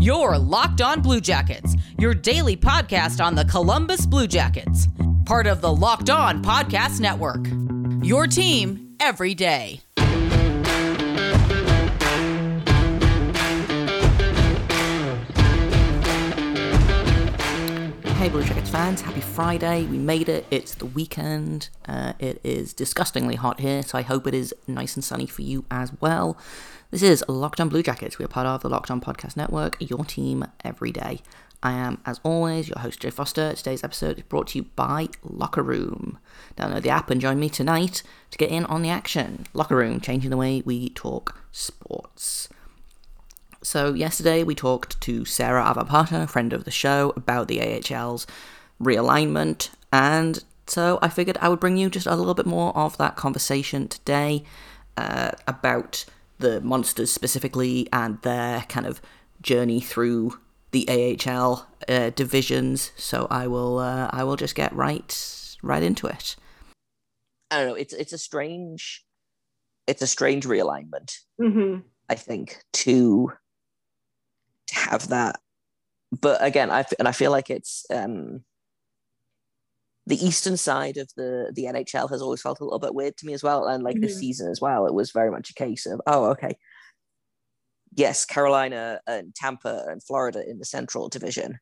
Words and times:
Your 0.00 0.38
Locked 0.38 0.80
On 0.80 1.02
Blue 1.02 1.20
Jackets, 1.20 1.74
your 1.98 2.14
daily 2.14 2.56
podcast 2.56 3.24
on 3.24 3.34
the 3.34 3.44
Columbus 3.44 4.06
Blue 4.06 4.28
Jackets, 4.28 4.86
part 5.24 5.48
of 5.48 5.60
the 5.60 5.74
Locked 5.74 6.08
On 6.08 6.40
Podcast 6.40 7.00
Network. 7.00 7.44
Your 8.06 8.28
team 8.28 8.94
every 9.00 9.34
day. 9.34 9.80
Hey 18.18 18.28
Blue 18.28 18.44
Jackets 18.44 18.70
fans, 18.70 19.00
happy 19.00 19.20
Friday. 19.20 19.84
We 19.84 19.98
made 19.98 20.28
it. 20.28 20.46
It's 20.50 20.74
the 20.74 20.86
weekend. 20.86 21.70
Uh, 21.86 22.12
it 22.20 22.40
is 22.44 22.72
disgustingly 22.72 23.34
hot 23.34 23.58
here, 23.58 23.82
so 23.82 23.98
I 23.98 24.02
hope 24.02 24.26
it 24.28 24.34
is 24.34 24.54
nice 24.68 24.94
and 24.94 25.04
sunny 25.04 25.26
for 25.26 25.42
you 25.42 25.64
as 25.70 25.92
well. 26.00 26.36
This 26.90 27.02
is 27.02 27.22
Locked 27.28 27.60
On 27.60 27.68
Blue 27.68 27.82
Jackets. 27.82 28.18
We 28.18 28.24
are 28.24 28.28
part 28.28 28.46
of 28.46 28.62
the 28.62 28.70
Locked 28.70 28.90
On 28.90 28.98
Podcast 28.98 29.36
Network, 29.36 29.76
your 29.78 30.06
team 30.06 30.46
every 30.64 30.90
day. 30.90 31.20
I 31.62 31.72
am, 31.72 32.00
as 32.06 32.18
always, 32.22 32.70
your 32.70 32.78
host, 32.78 33.00
Jay 33.00 33.10
Foster. 33.10 33.52
Today's 33.52 33.84
episode 33.84 34.16
is 34.16 34.22
brought 34.22 34.46
to 34.48 34.58
you 34.60 34.64
by 34.74 35.10
Locker 35.22 35.62
Room. 35.62 36.18
Download 36.56 36.80
the 36.80 36.88
app 36.88 37.10
and 37.10 37.20
join 37.20 37.38
me 37.38 37.50
tonight 37.50 38.02
to 38.30 38.38
get 38.38 38.48
in 38.48 38.64
on 38.64 38.80
the 38.80 38.88
action. 38.88 39.44
Locker 39.52 39.76
Room, 39.76 40.00
changing 40.00 40.30
the 40.30 40.38
way 40.38 40.62
we 40.64 40.88
talk 40.88 41.38
sports. 41.52 42.48
So, 43.62 43.92
yesterday 43.92 44.42
we 44.42 44.54
talked 44.54 44.98
to 45.02 45.26
Sarah 45.26 45.64
Avampato, 45.64 46.26
friend 46.26 46.54
of 46.54 46.64
the 46.64 46.70
show, 46.70 47.12
about 47.16 47.48
the 47.48 47.60
AHL's 47.60 48.26
realignment, 48.82 49.68
and 49.92 50.42
so 50.66 50.98
I 51.02 51.10
figured 51.10 51.36
I 51.42 51.50
would 51.50 51.60
bring 51.60 51.76
you 51.76 51.90
just 51.90 52.06
a 52.06 52.16
little 52.16 52.32
bit 52.32 52.46
more 52.46 52.74
of 52.74 52.96
that 52.96 53.14
conversation 53.14 53.88
today 53.88 54.44
uh, 54.96 55.32
about 55.46 56.06
the 56.38 56.60
monsters 56.60 57.10
specifically 57.10 57.88
and 57.92 58.20
their 58.22 58.62
kind 58.68 58.86
of 58.86 59.00
journey 59.42 59.80
through 59.80 60.38
the 60.70 60.86
AHL 60.88 61.66
uh, 61.88 62.10
divisions. 62.10 62.92
So 62.96 63.26
I 63.30 63.46
will 63.46 63.78
uh, 63.78 64.10
I 64.12 64.24
will 64.24 64.36
just 64.36 64.54
get 64.54 64.72
right 64.72 65.56
right 65.62 65.82
into 65.82 66.06
it. 66.06 66.36
I 67.50 67.58
don't 67.58 67.68
know. 67.68 67.74
It's 67.74 67.94
it's 67.94 68.12
a 68.12 68.18
strange 68.18 69.04
it's 69.86 70.02
a 70.02 70.06
strange 70.06 70.44
realignment. 70.44 71.16
Mm-hmm. 71.40 71.80
I 72.08 72.14
think 72.14 72.62
to 72.74 73.32
to 74.66 74.74
have 74.74 75.08
that, 75.08 75.40
but 76.20 76.42
again, 76.44 76.70
I 76.70 76.84
and 76.98 77.08
I 77.08 77.12
feel 77.12 77.30
like 77.30 77.50
it's 77.50 77.86
um 77.90 78.44
the 80.08 80.26
eastern 80.26 80.56
side 80.56 80.96
of 80.96 81.08
the 81.16 81.52
the 81.54 81.64
NHL 81.64 82.08
has 82.10 82.22
always 82.22 82.40
felt 82.42 82.60
a 82.60 82.64
little 82.64 82.78
bit 82.78 82.94
weird 82.94 83.16
to 83.18 83.26
me 83.26 83.32
as 83.34 83.42
well, 83.42 83.66
and 83.66 83.82
like 83.84 83.96
Mhm. 83.96 84.02
this 84.02 84.18
season 84.18 84.50
as 84.50 84.60
well, 84.60 84.86
it 84.86 84.94
was 84.94 85.10
very 85.12 85.30
much 85.30 85.50
a 85.50 85.54
case 85.54 85.86
of 85.86 86.00
oh 86.06 86.26
okay, 86.30 86.56
yes, 87.94 88.24
Carolina 88.24 89.00
and 89.06 89.34
Tampa 89.34 89.84
and 89.88 90.02
Florida 90.02 90.42
in 90.48 90.58
the 90.58 90.64
Central 90.64 91.08
Division, 91.08 91.58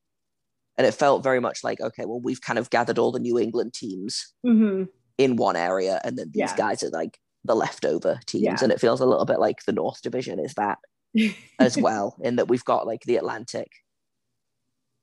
and 0.76 0.86
it 0.86 0.92
felt 0.94 1.22
very 1.22 1.40
much 1.40 1.62
like 1.64 1.80
okay, 1.80 2.04
well 2.04 2.20
we've 2.20 2.40
kind 2.40 2.58
of 2.58 2.70
gathered 2.70 2.98
all 2.98 3.12
the 3.12 3.18
New 3.20 3.38
England 3.38 3.74
teams 3.74 4.32
Mm-hmm. 4.46 4.84
in 5.18 5.36
one 5.36 5.56
area, 5.56 6.00
and 6.04 6.16
then 6.18 6.30
these 6.32 6.50
Yeah. 6.50 6.56
guys 6.56 6.82
are 6.82 6.90
like 6.90 7.18
the 7.44 7.54
leftover 7.56 8.20
teams, 8.26 8.44
Yeah. 8.44 8.58
and 8.62 8.72
it 8.72 8.80
feels 8.80 9.00
a 9.00 9.06
little 9.06 9.24
bit 9.24 9.38
like 9.40 9.64
the 9.66 9.72
North 9.72 10.02
Division 10.02 10.38
is 10.38 10.54
that 10.54 10.78
as 11.60 11.76
well, 11.76 12.16
in 12.22 12.36
that 12.36 12.48
we've 12.48 12.64
got 12.64 12.86
like 12.86 13.02
the 13.04 13.16
Atlantic 13.16 13.70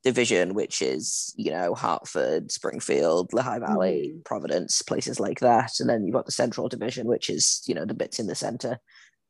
division, 0.04 0.54
which 0.54 0.82
is, 0.82 1.32
you 1.36 1.50
know, 1.50 1.74
Hartford, 1.74 2.52
Springfield, 2.52 3.32
Lehigh 3.32 3.58
Valley, 3.58 4.12
Mhm. 4.14 4.24
Providence, 4.24 4.82
places 4.82 5.18
like 5.18 5.40
that. 5.40 5.80
And 5.80 5.88
then 5.88 6.04
you've 6.04 6.14
got 6.14 6.26
the 6.26 6.32
Central 6.32 6.68
Division, 6.68 7.06
which 7.06 7.30
is, 7.30 7.62
you 7.66 7.74
know, 7.74 7.84
the 7.86 7.94
bits 7.94 8.18
in 8.20 8.26
the 8.26 8.34
center. 8.34 8.78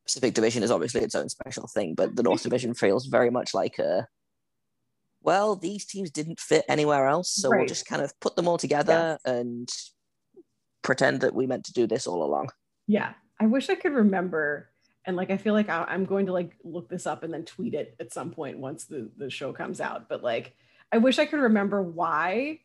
Pacific 0.05 0.35
Division 0.35 0.63
is 0.63 0.71
obviously 0.71 1.01
its 1.01 1.15
own 1.15 1.29
special 1.29 1.67
thing, 1.69 1.95
but 1.95 2.17
the 2.17 2.23
North 2.23 2.43
Division 2.49 2.75
feels 2.75 3.07
very 3.07 3.31
much 3.31 3.55
like 3.55 3.79
a 3.79 4.07
well, 5.23 5.57
these 5.57 5.87
teams 5.87 6.11
didn't 6.11 6.39
fit 6.39 6.67
anywhere 6.69 7.07
else, 7.07 7.31
so 7.31 7.49
we'll 7.49 7.65
just 7.65 7.87
kind 7.87 8.03
of 8.03 8.13
put 8.21 8.37
them 8.37 8.47
all 8.47 8.59
together 8.59 9.19
and 9.25 9.71
pretend 10.83 11.23
that 11.23 11.35
we 11.35 11.47
meant 11.47 11.65
to 11.65 11.73
do 11.73 11.87
this 11.87 12.07
all 12.07 12.23
along. 12.23 12.51
Yeah, 12.87 13.15
I 13.41 13.47
wish 13.47 13.71
I 13.71 13.75
could 13.75 13.95
remember, 13.95 14.69
and 15.07 15.17
like 15.17 15.31
I 15.31 15.39
feel 15.39 15.55
like 15.55 15.71
I'm 15.71 16.05
going 16.05 16.27
to 16.27 16.33
like 16.33 16.59
look 16.63 16.91
this 16.91 17.07
up 17.07 17.23
and 17.23 17.33
then 17.33 17.47
tweet 17.47 17.73
it 17.73 17.97
at 17.99 18.13
some 18.13 18.33
point 18.33 18.59
once 18.59 18.85
the 18.85 19.11
the 19.17 19.31
show 19.31 19.51
comes 19.55 19.81
out. 19.81 20.11
But 20.11 20.23
like, 20.23 20.57
I 20.93 20.99
wish 20.99 21.19
I 21.19 21.27
could 21.27 21.41
remember 21.41 21.83
why 21.83 22.61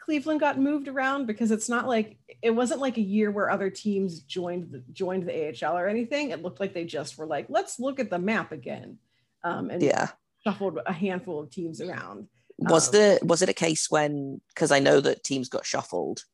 Cleveland 0.00 0.40
got 0.40 0.58
moved 0.58 0.88
around 0.88 1.26
because 1.26 1.50
it's 1.50 1.68
not 1.68 1.88
like 1.88 2.18
it 2.42 2.50
wasn't 2.50 2.80
like 2.80 2.98
a 2.98 3.02
year 3.02 3.30
where 3.30 3.50
other 3.50 3.70
teams 3.70 4.20
joined 4.20 4.70
the, 4.70 4.82
joined 4.92 5.26
the 5.26 5.48
AHL 5.48 5.76
or 5.78 5.88
anything. 5.88 6.30
It 6.30 6.42
looked 6.42 6.60
like 6.60 6.74
they 6.74 6.84
just 6.84 7.16
were 7.16 7.26
like, 7.26 7.46
let's 7.48 7.80
look 7.80 7.98
at 7.98 8.10
the 8.10 8.18
map 8.18 8.52
again, 8.52 8.98
um, 9.44 9.70
and 9.70 9.82
Yeah. 9.82 10.10
shuffled 10.42 10.78
a 10.84 10.92
handful 10.92 11.40
of 11.40 11.50
teams 11.50 11.80
around. 11.80 12.28
Was 12.58 12.88
Um, 12.88 12.92
the 12.92 13.18
was 13.22 13.40
it 13.42 13.48
a 13.48 13.54
case 13.54 13.90
when 13.90 14.40
because 14.48 14.70
I 14.70 14.78
know 14.78 15.00
that 15.00 15.24
teams 15.24 15.48
got 15.48 15.64
shuffled, 15.66 16.24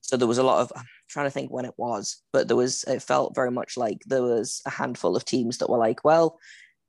so 0.00 0.16
there 0.16 0.28
was 0.28 0.38
a 0.38 0.42
lot 0.44 0.60
of 0.62 0.72
I'm 0.76 0.86
trying 1.08 1.26
to 1.26 1.30
think 1.30 1.50
when 1.50 1.64
it 1.64 1.74
was, 1.76 2.22
but 2.32 2.46
there 2.48 2.56
was 2.56 2.84
it 2.84 3.02
felt 3.02 3.34
very 3.34 3.50
much 3.50 3.76
like 3.76 4.02
there 4.06 4.22
was 4.22 4.62
a 4.66 4.70
handful 4.70 5.16
of 5.16 5.24
teams 5.24 5.58
that 5.58 5.68
were 5.68 5.78
like, 5.78 6.04
well, 6.04 6.38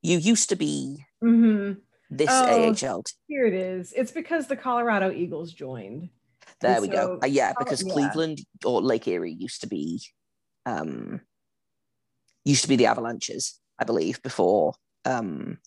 you 0.03 0.19
used 0.19 0.49
to 0.49 0.55
be 0.55 1.03
Mhm. 1.23 1.81
This 2.17 2.29
Oh. 2.31 2.69
AHL. 2.71 3.03
Here 3.27 3.45
it 3.45 3.53
is. 3.53 3.93
It's 3.93 4.11
because 4.11 4.47
the 4.47 4.55
Colorado 4.55 5.11
Eagles 5.11 5.51
joined. 5.53 6.09
There 6.61 6.73
And 6.73 6.81
we 6.81 6.87
go. 6.87 7.19
Uh, 7.21 7.25
yeah, 7.25 7.53
oh, 7.55 7.63
because 7.63 7.83
yeah. 7.83 7.91
Cleveland 7.93 8.39
or 8.65 8.81
Lake 8.81 9.07
Erie 9.07 9.31
used 9.33 9.61
to 9.61 9.67
be, 9.67 10.01
um, 10.65 11.21
used 12.45 12.63
to 12.63 12.69
be 12.69 12.75
the 12.75 12.85
Avalanches, 12.85 13.59
I 13.79 13.83
believe, 13.83 14.21
before 14.21 14.75
um 15.05 15.57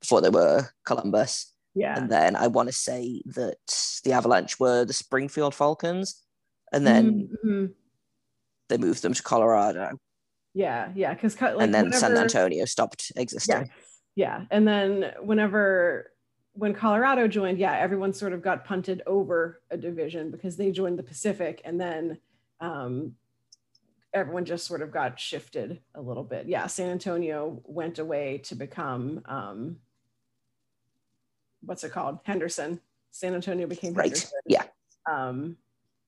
before 0.00 0.20
they 0.20 0.28
were 0.28 0.68
Columbus. 0.84 1.54
Yeah. 1.74 1.96
And 1.96 2.10
then 2.10 2.36
I 2.36 2.48
want 2.48 2.68
to 2.68 2.72
say 2.74 3.22
that 3.26 3.56
the 4.04 4.12
Avalanche 4.12 4.58
were 4.60 4.84
the 4.84 4.92
Springfield 4.92 5.54
Falcons. 5.54 6.20
And 6.72 6.86
then 6.86 7.28
Mhm. 7.44 7.74
they 8.68 8.78
moved 8.78 9.02
them 9.02 9.14
to 9.14 9.22
Colorado. 9.22 9.98
Yeah, 10.54 10.90
yeah, 10.94 11.14
because 11.14 11.40
like, 11.40 11.54
and 11.60 11.74
then 11.74 11.92
San 11.92 12.16
Antonio 12.16 12.64
stopped 12.66 13.12
existing. 13.16 13.66
Yeah, 13.66 13.72
yeah, 14.14 14.44
and 14.50 14.66
then 14.66 15.12
whenever 15.20 16.10
when 16.54 16.74
Colorado 16.74 17.28
joined, 17.28 17.58
yeah, 17.58 17.78
everyone 17.78 18.12
sort 18.12 18.32
of 18.32 18.42
got 18.42 18.64
punted 18.64 19.02
over 19.06 19.62
a 19.70 19.76
division 19.76 20.30
because 20.30 20.56
they 20.56 20.70
joined 20.70 20.98
the 20.98 21.02
Pacific, 21.02 21.62
and 21.64 21.80
then 21.80 22.18
um, 22.60 23.14
everyone 24.12 24.44
just 24.44 24.66
sort 24.66 24.82
of 24.82 24.90
got 24.90 25.18
shifted 25.18 25.80
a 25.94 26.00
little 26.00 26.24
bit. 26.24 26.46
Yeah, 26.46 26.66
San 26.66 26.90
Antonio 26.90 27.60
went 27.64 27.98
away 27.98 28.38
to 28.44 28.54
become 28.54 29.22
um, 29.24 29.78
what's 31.64 31.84
it 31.84 31.92
called? 31.92 32.18
Henderson. 32.24 32.80
San 33.10 33.34
Antonio 33.34 33.66
became 33.66 33.94
Right. 33.94 34.06
Henderson. 34.06 34.40
Yeah. 34.46 34.64
Um, 35.10 35.56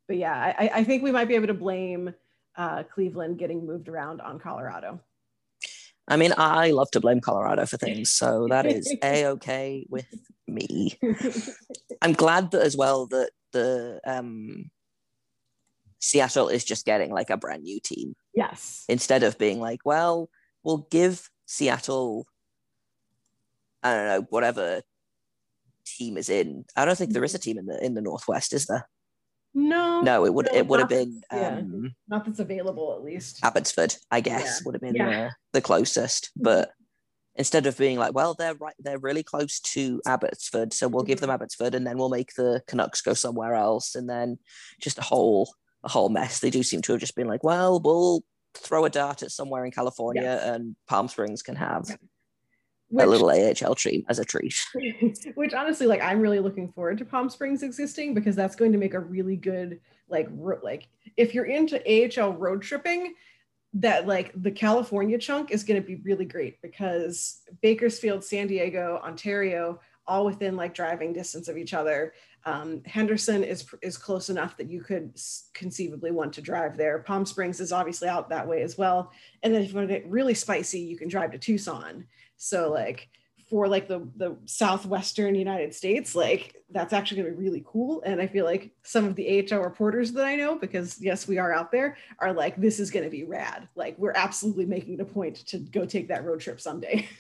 but 0.07 0.17
yeah, 0.17 0.55
I, 0.59 0.71
I 0.75 0.85
think 0.85 1.03
we 1.03 1.13
might 1.13 1.29
be 1.29 1.35
able 1.35 1.47
to 1.47 1.55
blame 1.55 2.15
uh, 2.57 2.83
Cleveland 2.83 3.39
getting 3.39 3.67
moved 3.67 3.89
around 3.89 4.21
on 4.21 4.39
Colorado. 4.39 5.01
I 6.07 6.17
mean, 6.17 6.35
I 6.37 6.71
love 6.71 6.91
to 6.93 7.01
blame 7.01 7.21
Colorado 7.21 7.67
for 7.67 7.77
things, 7.79 8.11
so 8.11 8.47
that 8.51 8.67
is 8.67 8.95
a 9.03 9.27
okay 9.27 9.87
with 9.89 10.07
me. 10.47 10.99
I'm 12.03 12.13
glad 12.13 12.51
that 12.51 12.63
as 12.63 12.77
well 12.77 13.07
that 13.07 13.31
the 13.53 14.01
um, 14.07 14.71
Seattle 16.01 16.49
is 16.49 16.65
just 16.65 16.85
getting 16.85 17.11
like 17.11 17.31
a 17.31 17.37
brand 17.37 17.63
new 17.63 17.81
team 17.81 18.15
yes. 18.35 18.85
instead 18.89 19.23
of 19.23 19.39
being 19.39 19.61
like, 19.61 19.81
well, 19.85 20.29
we'll 20.63 20.87
give 20.91 21.31
Seattle, 21.47 22.27
I 23.83 23.95
don't 23.95 24.07
know, 24.07 24.27
whatever 24.29 24.83
team 25.87 26.19
is 26.19 26.29
in. 26.29 26.65
I 26.77 26.85
don't 26.85 26.97
think 26.97 27.13
there 27.13 27.25
is 27.25 27.35
a 27.35 27.39
team 27.39 27.59
in 27.59 27.67
the 27.67 27.83
in 27.83 27.95
the 27.95 28.03
Northwest, 28.03 28.53
is 28.53 28.67
there? 28.67 28.89
No. 29.55 30.01
No, 30.01 30.25
it 30.27 30.35
would 30.35 30.47
No, 30.53 30.59
it 30.59 30.67
would 30.67 30.81
have 30.81 30.89
been 30.89 31.23
yeah. 31.33 31.59
um, 31.59 31.95
Not 32.09 32.25
that's 32.27 32.41
available, 32.41 32.95
at 32.97 33.05
least. 33.05 33.41
Abbotsford, 33.45 33.95
I 34.11 34.21
guess, 34.21 34.43
Yeah. 34.45 34.65
would 34.65 34.75
have 34.75 34.83
been 34.83 34.95
Yeah. 34.97 35.31
the, 35.53 35.59
the 35.59 35.63
closest. 35.63 36.31
But 36.37 36.73
instead 37.37 37.67
of 37.67 37.77
being 37.79 37.99
like, 37.99 38.15
well, 38.15 38.35
they're 38.35 38.55
right, 38.55 38.75
they're 38.79 38.99
really 38.99 39.23
close 39.23 39.61
to 39.61 40.01
Abbotsford, 40.07 40.73
so 40.73 40.89
we'll 40.89 41.05
give 41.05 41.21
them 41.21 41.29
Mm-hmm. 41.29 41.35
Abbotsford, 41.35 41.75
and 41.75 41.87
then 41.87 41.99
we'll 41.99 42.09
make 42.09 42.35
the 42.35 42.63
Canucks 42.67 43.01
go 43.01 43.15
somewhere 43.15 43.55
else, 43.55 43.95
and 43.95 44.09
then 44.09 44.39
just 44.81 44.99
a 44.99 45.03
whole 45.03 45.55
a 45.85 45.89
whole 45.89 46.09
mess. 46.09 46.41
They 46.41 46.49
do 46.51 46.63
seem 46.63 46.81
to 46.83 46.93
have 46.93 47.01
just 47.01 47.15
been 47.15 47.27
like, 47.29 47.45
well, 47.45 47.79
we'll 47.79 48.23
throw 48.55 48.85
a 48.87 48.91
dart 48.91 49.23
at 49.23 49.31
somewhere 49.31 49.65
in 49.67 49.71
California, 49.71 50.23
Yes. 50.23 50.43
and 50.45 50.77
Palm 50.89 51.09
Springs 51.09 51.43
can 51.43 51.57
have 51.57 51.85
Which, 52.95 53.07
a 53.07 53.09
little 53.09 53.31
AHL 53.31 53.75
treat 53.75 54.05
as 54.09 54.19
a 54.19 54.25
treat. 54.25 54.55
which 55.35 55.55
honestly, 55.55 55.87
like, 55.87 56.03
I'm 56.03 56.21
really 56.21 56.41
looking 56.41 56.73
forward 56.73 56.99
to 56.99 57.05
Palm 57.05 57.29
Springs 57.29 57.63
existing 57.63 58.15
because 58.15 58.37
that's 58.37 58.57
going 58.57 58.73
to 58.73 58.79
make 58.79 58.95
a 58.95 59.01
really 59.01 59.37
good, 59.37 59.81
like, 60.09 60.29
ro- 60.31 60.61
like 60.63 60.89
if 61.17 61.35
you're 61.35 61.47
into 61.47 61.81
AHL 61.87 62.33
road 62.35 62.63
tripping, 62.63 63.15
that 63.75 64.07
like 64.07 64.31
the 64.37 64.51
California 64.51 65.19
chunk 65.19 65.51
is 65.51 65.65
going 65.65 65.81
to 65.81 65.87
be 65.87 65.97
really 66.05 66.25
great 66.25 66.63
because 66.63 67.43
Bakersfield, 67.61 68.25
San 68.25 68.47
Diego, 68.47 69.01
Ontario, 69.05 69.81
all 70.07 70.25
within 70.25 70.57
like 70.57 70.75
driving 70.75 71.13
distance 71.13 71.49
of 71.49 71.57
each 71.57 71.75
other. 71.75 72.15
Um, 72.47 72.83
Henderson 72.85 73.43
is 73.43 73.65
is 73.83 73.97
close 73.97 74.29
enough 74.29 74.57
that 74.59 74.71
you 74.71 74.83
could 74.83 75.19
conceivably 75.55 76.11
want 76.11 76.33
to 76.35 76.43
drive 76.43 76.77
there. 76.77 76.99
Palm 77.01 77.25
Springs 77.25 77.59
is 77.59 77.73
obviously 77.73 78.07
out 78.07 78.29
that 78.29 78.47
way 78.47 78.63
as 78.63 78.77
well. 78.77 79.11
And 79.43 79.53
then 79.53 79.63
if 79.63 79.71
you 79.71 79.77
want 79.77 79.89
to 79.89 79.95
get 79.95 80.09
really 80.09 80.35
spicy, 80.35 80.81
you 80.81 80.97
can 80.97 81.09
drive 81.09 81.33
to 81.33 81.39
Tucson. 81.39 82.07
So 82.45 82.71
like 82.71 83.09
for 83.49 83.69
like 83.69 83.89
the 83.89 84.07
the 84.17 84.37
southwestern 84.45 85.35
United 85.35 85.75
States, 85.75 86.15
like 86.15 86.63
that's 86.71 86.93
actually 86.93 87.23
going 87.23 87.33
to 87.33 87.39
be 87.39 87.45
really 87.45 87.65
cool. 87.67 88.03
And 88.05 88.21
I 88.21 88.27
feel 88.27 88.45
like 88.45 88.73
some 88.83 89.07
of 89.07 89.15
the 89.17 89.49
AHL 89.51 89.63
reporters 89.63 90.13
that 90.13 90.27
I 90.27 90.37
know, 90.37 90.57
because 90.57 91.01
yes, 91.01 91.27
we 91.27 91.39
are 91.39 91.55
out 91.55 91.73
there, 91.73 91.97
are 92.19 92.35
like, 92.35 92.57
this 92.57 92.81
is 92.81 92.91
going 92.91 93.05
to 93.05 93.11
be 93.11 93.25
rad. 93.25 93.69
Like 93.75 93.99
we're 93.99 94.13
absolutely 94.15 94.67
making 94.67 94.95
it 94.95 95.01
a 95.01 95.07
point 95.07 95.37
to 95.47 95.59
go 95.59 95.87
take 95.87 96.09
that 96.09 96.25
road 96.25 96.41
trip 96.41 96.61
someday. 96.61 97.09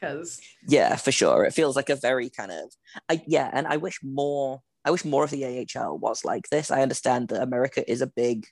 Because 0.00 0.40
yeah, 0.66 0.96
for 0.96 1.12
sure, 1.12 1.44
it 1.44 1.52
feels 1.52 1.76
like 1.76 1.90
a 1.90 1.94
very 1.94 2.30
kind 2.30 2.50
of, 2.50 2.72
I 3.10 3.22
yeah, 3.26 3.50
and 3.52 3.66
I 3.66 3.76
wish 3.76 4.00
more. 4.02 4.62
I 4.82 4.90
wish 4.90 5.04
more 5.04 5.24
of 5.24 5.30
the 5.30 5.44
AHL 5.44 5.98
was 5.98 6.24
like 6.24 6.48
this. 6.48 6.70
I 6.70 6.80
understand 6.80 7.28
that 7.28 7.42
America 7.42 7.84
is 7.86 8.00
a 8.00 8.06
big 8.06 8.46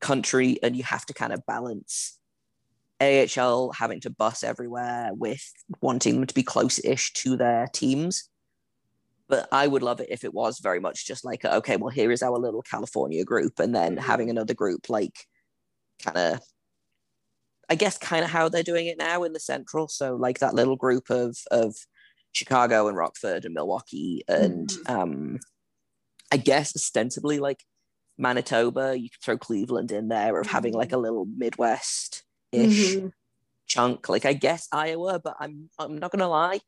country, 0.00 0.58
and 0.60 0.74
you 0.74 0.82
have 0.82 1.06
to 1.06 1.14
kind 1.14 1.32
of 1.32 1.46
balance 1.46 2.18
AHL 3.02 3.72
having 3.72 4.00
to 4.00 4.10
bus 4.10 4.44
everywhere 4.44 5.10
with 5.12 5.42
wanting 5.80 6.14
them 6.16 6.26
to 6.26 6.34
be 6.34 6.42
close-ish 6.42 7.12
to 7.14 7.36
their 7.36 7.66
teams. 7.72 8.28
But 9.28 9.48
I 9.50 9.66
would 9.66 9.82
love 9.82 10.00
it 10.00 10.10
if 10.10 10.24
it 10.24 10.34
was 10.34 10.58
very 10.60 10.80
much 10.80 11.06
just 11.06 11.24
like, 11.24 11.44
okay, 11.44 11.76
well, 11.76 11.88
here 11.88 12.12
is 12.12 12.22
our 12.22 12.38
little 12.38 12.62
California 12.62 13.24
group, 13.24 13.58
and 13.58 13.74
then 13.74 13.96
Mhm. 13.96 14.00
having 14.00 14.30
another 14.30 14.54
group 14.54 14.88
like 14.88 15.16
kind 16.04 16.18
of, 16.18 16.40
I 17.68 17.74
guess, 17.74 17.96
kind 17.98 18.24
of 18.24 18.30
how 18.30 18.48
they're 18.48 18.62
doing 18.62 18.86
it 18.86 18.98
now 18.98 19.22
in 19.24 19.32
the 19.32 19.40
Central. 19.40 19.88
So 19.88 20.16
like 20.16 20.38
that 20.40 20.54
little 20.54 20.76
group 20.76 21.10
of 21.10 21.38
of 21.50 21.74
Chicago 22.32 22.88
and 22.88 22.96
Rockford 22.96 23.44
and 23.44 23.54
Milwaukee, 23.54 24.22
and 24.28 24.72
um, 24.86 25.38
I 26.30 26.36
guess 26.36 26.74
ostensibly 26.76 27.38
like 27.38 27.62
Manitoba. 28.18 28.98
You 28.98 29.10
could 29.10 29.22
throw 29.22 29.38
Cleveland 29.38 29.92
in 29.92 30.08
there 30.08 30.38
of 30.38 30.46
having 30.46 30.74
like 30.74 30.92
a 30.92 30.98
little 30.98 31.24
Midwest 31.24 32.24
ish 32.52 32.96
Mhm. 32.96 33.12
chunk. 33.66 34.08
Like 34.08 34.24
I 34.24 34.32
guess 34.34 34.68
Iowa, 34.72 35.18
but 35.18 35.36
I'm 35.40 35.70
I'm 35.78 35.98
not 35.98 36.10
gonna 36.12 36.28
lie. 36.28 36.60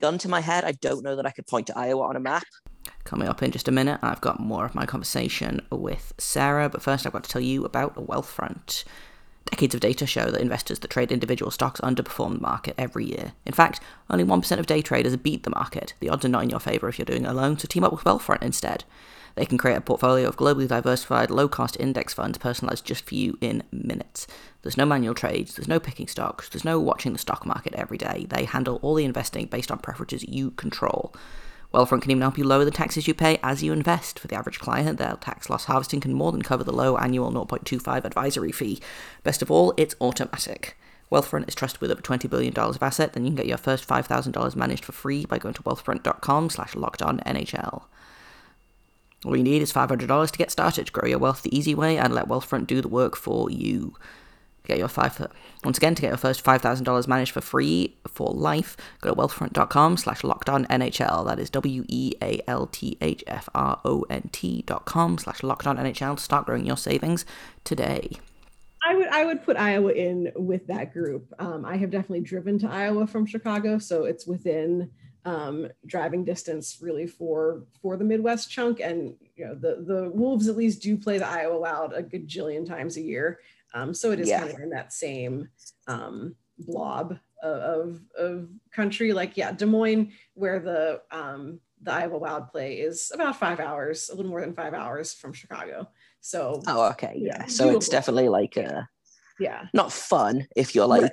Gun 0.00 0.18
to 0.18 0.28
my 0.28 0.40
head, 0.40 0.64
I 0.64 0.72
don't 0.72 1.02
know 1.02 1.16
that 1.16 1.26
I 1.26 1.30
could 1.30 1.46
point 1.46 1.66
to 1.66 1.78
Iowa 1.78 2.02
on 2.06 2.16
a 2.16 2.20
map. 2.20 2.44
Coming 3.04 3.28
up 3.28 3.42
in 3.42 3.50
just 3.50 3.68
a 3.68 3.72
minute, 3.72 3.98
I've 4.02 4.20
got 4.20 4.40
more 4.40 4.64
of 4.64 4.74
my 4.74 4.86
conversation 4.86 5.60
with 5.70 6.14
Sarah, 6.18 6.68
but 6.68 6.82
first 6.82 7.04
I've 7.04 7.12
got 7.12 7.24
to 7.24 7.30
tell 7.30 7.42
you 7.42 7.64
about 7.64 7.94
Wealthfront. 7.96 8.84
Decades 9.50 9.74
of 9.74 9.80
data 9.80 10.06
show 10.06 10.30
that 10.30 10.40
investors 10.40 10.78
that 10.78 10.90
trade 10.90 11.10
individual 11.12 11.50
stocks 11.50 11.80
underperform 11.80 12.34
the 12.34 12.40
market 12.40 12.74
every 12.78 13.04
year. 13.04 13.32
In 13.44 13.52
fact, 13.52 13.80
only 14.08 14.24
1% 14.24 14.60
of 14.60 14.66
day 14.66 14.80
traders 14.82 15.16
beat 15.16 15.42
the 15.42 15.50
market. 15.50 15.94
The 16.00 16.08
odds 16.08 16.24
are 16.24 16.28
not 16.28 16.44
in 16.44 16.50
your 16.50 16.60
favour 16.60 16.88
if 16.88 16.98
you're 16.98 17.04
doing 17.04 17.24
it 17.24 17.28
alone, 17.30 17.58
so 17.58 17.66
team 17.66 17.84
up 17.84 17.92
with 17.92 18.04
Wealthfront 18.04 18.42
instead. 18.42 18.84
They 19.34 19.46
can 19.46 19.58
create 19.58 19.76
a 19.76 19.80
portfolio 19.80 20.28
of 20.28 20.36
globally 20.36 20.68
diversified, 20.68 21.30
low 21.30 21.48
cost 21.48 21.76
index 21.80 22.14
funds 22.14 22.38
personalized 22.38 22.84
just 22.84 23.06
for 23.06 23.14
you 23.14 23.38
in 23.40 23.62
minutes. 23.72 24.26
There's 24.62 24.76
no 24.76 24.86
manual 24.86 25.14
trades, 25.14 25.54
there's 25.54 25.68
no 25.68 25.80
picking 25.80 26.08
stocks, 26.08 26.48
there's 26.48 26.64
no 26.64 26.78
watching 26.78 27.12
the 27.12 27.18
stock 27.18 27.46
market 27.46 27.74
every 27.74 27.98
day. 27.98 28.26
They 28.28 28.44
handle 28.44 28.78
all 28.82 28.94
the 28.94 29.04
investing 29.04 29.46
based 29.46 29.70
on 29.70 29.78
preferences 29.78 30.24
you 30.28 30.52
control. 30.52 31.14
Wealthfront 31.72 32.02
can 32.02 32.10
even 32.10 32.20
help 32.20 32.36
you 32.36 32.44
lower 32.44 32.66
the 32.66 32.70
taxes 32.70 33.08
you 33.08 33.14
pay 33.14 33.38
as 33.42 33.62
you 33.62 33.72
invest. 33.72 34.18
For 34.18 34.28
the 34.28 34.34
average 34.34 34.58
client, 34.58 34.98
their 34.98 35.16
tax 35.16 35.48
loss 35.48 35.64
harvesting 35.64 36.00
can 36.00 36.12
more 36.12 36.30
than 36.30 36.42
cover 36.42 36.62
the 36.62 36.72
low 36.72 36.98
annual 36.98 37.32
0.25 37.32 38.04
advisory 38.04 38.52
fee. 38.52 38.80
Best 39.22 39.40
of 39.40 39.50
all, 39.50 39.72
it's 39.78 39.94
automatic. 40.00 40.76
Wealthfront 41.10 41.48
is 41.48 41.54
trusted 41.54 41.80
with 41.80 41.90
over 41.90 42.00
$20 42.00 42.28
billion 42.28 42.56
of 42.56 42.82
asset, 42.82 43.12
then 43.12 43.24
you 43.24 43.30
can 43.30 43.36
get 43.36 43.46
your 43.46 43.58
first 43.58 43.86
$5,000 43.86 44.56
managed 44.56 44.84
for 44.84 44.92
free 44.92 45.26
by 45.26 45.38
going 45.38 45.54
to 45.54 45.62
wealthfront.com 45.62 46.50
slash 46.50 46.72
lockedonnhl. 46.72 47.82
All 49.24 49.36
you 49.36 49.44
need 49.44 49.62
is 49.62 49.72
$500 49.72 50.30
to 50.30 50.38
get 50.38 50.50
started. 50.50 50.92
Grow 50.92 51.08
your 51.08 51.18
wealth 51.18 51.42
the 51.42 51.56
easy 51.56 51.74
way 51.74 51.96
and 51.96 52.12
let 52.12 52.28
Wealthfront 52.28 52.66
do 52.66 52.80
the 52.80 52.88
work 52.88 53.16
for 53.16 53.50
you. 53.50 53.94
Get 54.64 54.78
your 54.78 54.88
five 54.88 55.26
once 55.64 55.76
again 55.76 55.96
to 55.96 56.02
get 56.02 56.08
your 56.08 56.16
first 56.16 56.40
five 56.40 56.62
thousand 56.62 56.84
dollars 56.84 57.08
managed 57.08 57.32
for 57.32 57.40
free 57.40 57.96
for 58.06 58.32
life. 58.32 58.76
Go 59.00 59.10
to 59.10 59.16
wealthfront.com 59.16 59.96
slash 59.96 60.22
locked 60.22 60.48
on 60.48 60.66
NHL. 60.66 61.26
That 61.26 61.40
is 61.40 61.50
W 61.50 61.84
E 61.88 62.12
A 62.22 62.40
L 62.46 62.68
T 62.68 62.96
H 63.00 63.24
F 63.26 63.48
R 63.56 63.80
O 63.84 64.04
N 64.08 64.30
T 64.30 64.62
dot 64.62 64.84
com 64.84 65.18
slash 65.18 65.42
locked 65.42 65.66
on 65.66 65.78
NHL 65.78 66.16
to 66.16 66.22
start 66.22 66.46
growing 66.46 66.64
your 66.64 66.76
savings 66.76 67.26
today. 67.64 68.10
I 68.88 68.94
would 68.94 69.08
I 69.08 69.24
would 69.24 69.44
put 69.44 69.56
Iowa 69.56 69.90
in 69.92 70.30
with 70.36 70.68
that 70.68 70.92
group. 70.92 71.32
Um, 71.40 71.64
I 71.64 71.76
have 71.76 71.90
definitely 71.90 72.20
driven 72.20 72.58
to 72.60 72.70
Iowa 72.70 73.08
from 73.08 73.26
Chicago, 73.26 73.78
so 73.78 74.04
it's 74.04 74.28
within 74.28 74.90
um, 75.24 75.68
driving 75.86 76.24
distance 76.24 76.78
really 76.80 77.06
for 77.06 77.64
for 77.80 77.96
the 77.96 78.04
Midwest 78.04 78.50
chunk. 78.50 78.80
And 78.80 79.16
you 79.36 79.46
know 79.46 79.54
the 79.54 79.84
the 79.86 80.10
Wolves 80.10 80.48
at 80.48 80.56
least 80.56 80.82
do 80.82 80.96
play 80.96 81.18
the 81.18 81.26
Iowa 81.26 81.58
Wild 81.58 81.92
a 81.92 82.02
gajillion 82.02 82.66
times 82.66 82.96
a 82.96 83.02
year, 83.02 83.40
um, 83.74 83.94
so 83.94 84.10
it 84.10 84.20
is 84.20 84.28
Yeah. 84.28 84.40
kind 84.40 84.50
of 84.50 84.60
in 84.60 84.70
that 84.70 84.92
same 84.92 85.48
um, 85.86 86.36
blob 86.58 87.18
of 87.42 88.00
of 88.18 88.48
country. 88.72 89.12
Like 89.12 89.36
yeah, 89.36 89.52
Des 89.52 89.66
Moines, 89.66 90.12
where 90.34 90.58
the 90.60 91.02
um, 91.10 91.60
the 91.80 91.92
Iowa 91.92 92.18
Wild 92.18 92.48
play 92.48 92.78
is 92.80 93.10
about 93.14 93.36
five 93.36 93.60
hours, 93.60 94.08
a 94.08 94.14
little 94.14 94.30
more 94.30 94.40
than 94.40 94.54
five 94.54 94.74
hours 94.74 95.12
from 95.14 95.32
Chicago. 95.32 95.88
So 96.20 96.62
Oh, 96.66 96.90
okay, 96.90 97.14
yeah. 97.16 97.38
Yeah, 97.42 97.46
So 97.46 97.70
it's 97.70 97.88
definitely 97.88 98.28
like 98.28 98.56
uh, 98.56 98.82
yeah, 99.40 99.66
not 99.74 99.92
fun 99.92 100.46
if 100.56 100.74
you're 100.74 100.86
Right. 100.88 101.10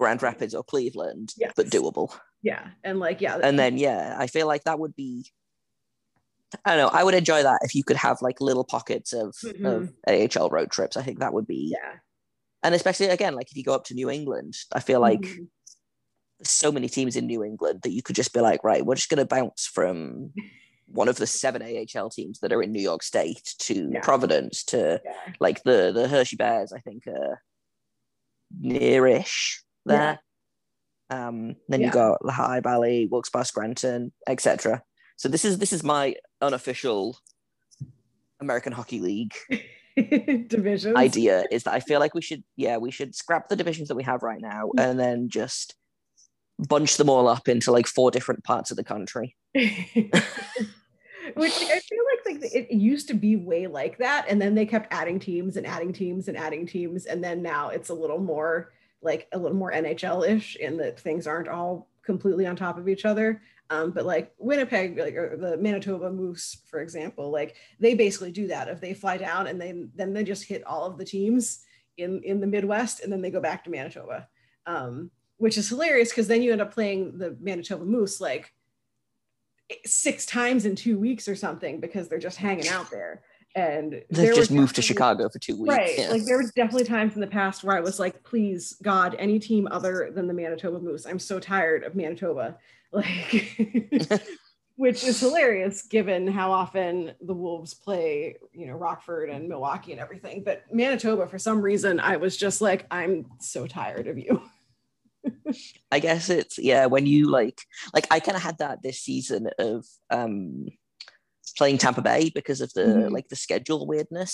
Grand 0.00 0.22
Rapids 0.22 0.54
or 0.54 0.64
Cleveland, 0.64 1.34
Yes. 1.36 1.52
but 1.54 1.66
doable. 1.66 2.10
yeah, 2.42 2.68
and 2.82 2.98
like 2.98 3.20
yeah, 3.20 3.38
And 3.42 3.58
then 3.58 3.76
yeah, 3.76 4.16
I 4.18 4.26
feel 4.26 4.46
like 4.46 4.64
that 4.64 4.78
would 4.78 4.96
be. 4.96 5.30
I 6.64 6.74
don't 6.74 6.78
know. 6.92 6.98
I 6.98 7.04
would 7.04 7.14
enjoy 7.14 7.42
that 7.44 7.60
if 7.62 7.74
you 7.76 7.84
could 7.84 7.98
have 7.98 8.22
like 8.22 8.40
little 8.40 8.64
pockets 8.64 9.12
of, 9.12 9.36
of 9.64 9.92
AHL 10.08 10.48
road 10.50 10.70
trips. 10.72 10.96
I 10.96 11.02
think 11.02 11.20
that 11.20 11.32
would 11.34 11.46
be, 11.46 11.70
yeah. 11.76 11.98
and 12.64 12.74
especially 12.74 13.06
again, 13.06 13.34
like 13.36 13.50
if 13.50 13.56
you 13.56 13.62
go 13.62 13.74
up 13.74 13.84
to 13.84 13.94
New 13.94 14.10
England, 14.10 14.54
I 14.72 14.80
feel 14.80 15.00
like 15.00 15.20
Mhm. 15.20 15.46
so 16.42 16.72
many 16.72 16.88
teams 16.88 17.14
in 17.14 17.26
New 17.26 17.44
England 17.44 17.80
that 17.82 17.92
you 17.92 18.02
could 18.02 18.16
just 18.16 18.32
be 18.32 18.40
like, 18.40 18.64
right, 18.64 18.84
we're 18.84 18.96
just 18.96 19.10
going 19.10 19.18
to 19.26 19.26
bounce 19.36 19.66
from 19.66 20.32
one 20.88 21.06
of 21.08 21.16
the 21.16 21.26
seven 21.26 21.62
AHL 21.62 22.10
teams 22.10 22.40
that 22.40 22.52
are 22.52 22.62
in 22.62 22.72
New 22.72 22.82
York 22.82 23.02
State 23.04 23.54
to 23.60 23.90
Yeah. 23.92 24.00
Providence 24.00 24.64
to 24.64 25.00
Yeah. 25.04 25.32
like 25.38 25.62
the 25.62 25.92
the 25.92 26.08
Hershey 26.08 26.36
Bears. 26.36 26.72
I 26.72 26.80
think 26.80 27.06
are 27.06 27.42
nearish 28.60 29.58
there. 29.86 30.20
Um, 31.10 31.56
then 31.68 31.80
Yeah. 31.80 31.88
you 31.88 31.92
got 31.92 32.20
the 32.20 32.28
Lehigh 32.28 32.60
Valley, 32.60 33.08
Wilkes-Barre, 33.10 33.44
Scranton, 33.44 34.12
etc. 34.28 34.82
So 35.16 35.28
this 35.28 35.44
is 35.44 35.58
this 35.58 35.72
is 35.72 35.82
my 35.82 36.14
unofficial 36.40 37.18
American 38.40 38.72
Hockey 38.72 39.00
League 39.00 39.34
division 40.48 40.96
idea 40.96 41.44
is 41.50 41.64
that 41.64 41.74
I 41.74 41.80
feel 41.80 42.00
like 42.00 42.14
we 42.14 42.22
should 42.22 42.42
yeah 42.56 42.78
we 42.78 42.90
should 42.90 43.14
scrap 43.14 43.48
the 43.48 43.56
divisions 43.56 43.88
that 43.88 43.96
we 43.96 44.04
have 44.04 44.22
right 44.22 44.40
now 44.40 44.70
and 44.78 44.98
then 44.98 45.28
just 45.28 45.74
bunch 46.58 46.96
them 46.96 47.10
all 47.10 47.28
up 47.28 47.48
into 47.48 47.72
like 47.72 47.86
four 47.86 48.10
different 48.10 48.44
parts 48.44 48.70
of 48.70 48.76
the 48.76 48.84
country. 48.84 49.36
Which 49.52 49.66
like, 51.36 51.70
I 51.70 51.80
feel 51.80 52.04
like 52.26 52.40
like 52.40 52.54
it 52.54 52.70
used 52.70 53.08
to 53.08 53.14
be 53.14 53.36
way 53.36 53.66
like 53.66 53.98
that, 53.98 54.26
and 54.28 54.40
then 54.40 54.54
they 54.54 54.66
kept 54.66 54.92
adding 54.92 55.18
teams 55.18 55.56
and 55.56 55.66
adding 55.66 55.92
teams 55.92 56.28
and 56.28 56.36
adding 56.36 56.66
teams, 56.66 57.06
and 57.06 57.22
then 57.22 57.42
now 57.42 57.68
it's 57.68 57.88
a 57.88 57.94
little 57.94 58.18
more 58.18 58.72
like 59.02 59.28
a 59.32 59.38
little 59.38 59.56
more 59.56 59.72
NHL 59.72 60.28
ish 60.28 60.56
in 60.56 60.76
that 60.78 61.00
things 61.00 61.26
aren't 61.26 61.48
all 61.48 61.88
completely 62.02 62.46
on 62.46 62.56
top 62.56 62.78
of 62.78 62.88
each 62.88 63.04
other. 63.04 63.42
Um, 63.70 63.92
but 63.92 64.04
like 64.04 64.32
Winnipeg, 64.38 64.98
like 64.98 65.14
or 65.14 65.36
the 65.36 65.56
Manitoba 65.56 66.10
Moose, 66.10 66.62
for 66.66 66.80
example, 66.80 67.30
like 67.30 67.54
they 67.78 67.94
basically 67.94 68.32
do 68.32 68.48
that. 68.48 68.68
If 68.68 68.80
they 68.80 68.94
fly 68.94 69.16
down 69.16 69.46
and 69.46 69.60
then 69.60 69.90
then 69.94 70.12
they 70.12 70.24
just 70.24 70.44
hit 70.44 70.66
all 70.66 70.84
of 70.84 70.98
the 70.98 71.04
teams 71.04 71.64
in 71.96 72.20
in 72.24 72.40
the 72.40 72.48
Midwest, 72.48 73.00
and 73.00 73.12
then 73.12 73.22
they 73.22 73.30
go 73.30 73.40
back 73.40 73.62
to 73.64 73.70
Manitoba, 73.70 74.28
um, 74.66 75.10
which 75.36 75.56
is 75.56 75.68
hilarious 75.68 76.10
because 76.10 76.26
then 76.26 76.42
you 76.42 76.50
end 76.50 76.60
up 76.60 76.74
playing 76.74 77.16
the 77.16 77.36
Manitoba 77.40 77.84
Moose 77.84 78.20
like 78.20 78.52
six 79.86 80.26
times 80.26 80.66
in 80.66 80.74
two 80.74 80.98
weeks 80.98 81.28
or 81.28 81.36
something 81.36 81.78
because 81.78 82.08
they're 82.08 82.18
just 82.18 82.38
hanging 82.38 82.68
out 82.68 82.90
there. 82.90 83.22
And 83.56 84.02
They've 84.10 84.34
just 84.34 84.50
moved 84.50 84.76
to 84.76 84.82
Chicago 84.82 85.28
for 85.28 85.38
two 85.38 85.60
weeks. 85.60 85.74
Right. 85.74 85.98
yeah. 85.98 86.10
Like 86.10 86.24
there 86.24 86.38
was 86.38 86.52
definitely 86.52 86.84
times 86.84 87.14
in 87.14 87.20
the 87.20 87.26
past 87.26 87.64
where 87.64 87.76
I 87.76 87.80
was 87.80 87.98
like, 87.98 88.22
please, 88.22 88.76
God, 88.82 89.16
any 89.18 89.38
team 89.40 89.66
other 89.70 90.12
than 90.14 90.28
the 90.28 90.34
Manitoba 90.34 90.78
Moose. 90.78 91.04
I'm 91.06 91.18
so 91.18 91.40
tired 91.40 91.84
of 91.84 91.94
Manitoba. 91.94 92.56
Like 92.92 93.56
which 94.80 95.04
is 95.04 95.20
hilarious 95.20 95.82
given 95.82 96.26
how 96.26 96.50
often 96.50 97.12
the 97.20 97.34
Wolves 97.34 97.74
play, 97.74 98.36
you 98.54 98.66
know, 98.66 98.72
Rockford 98.72 99.28
and 99.28 99.46
Milwaukee 99.46 99.92
and 99.92 100.00
everything. 100.00 100.42
But 100.42 100.64
Manitoba, 100.72 101.26
for 101.26 101.38
some 101.38 101.60
reason, 101.60 102.00
I 102.00 102.16
was 102.16 102.34
just 102.34 102.62
like, 102.62 102.86
I'm 102.90 103.26
so 103.40 103.66
tired 103.66 104.06
of 104.08 104.16
you. 104.16 104.42
I 105.92 105.98
guess 105.98 106.30
it's 106.30 106.58
yeah 106.58 106.86
when 106.86 107.04
you 107.04 107.28
like 107.28 107.60
like 107.92 108.06
I 108.10 108.20
kind 108.20 108.36
of 108.36 108.42
had 108.42 108.56
that 108.58 108.82
this 108.82 109.00
season 109.00 109.50
of 109.58 109.84
um 110.08 110.68
playing 111.60 111.76
Tampa 111.76 112.00
Bay 112.00 112.30
because 112.34 112.62
of 112.62 112.72
the 112.72 112.86
Mhm. 112.86 113.10
like 113.16 113.28
the 113.28 113.36
schedule 113.36 113.86
weirdness 113.86 114.32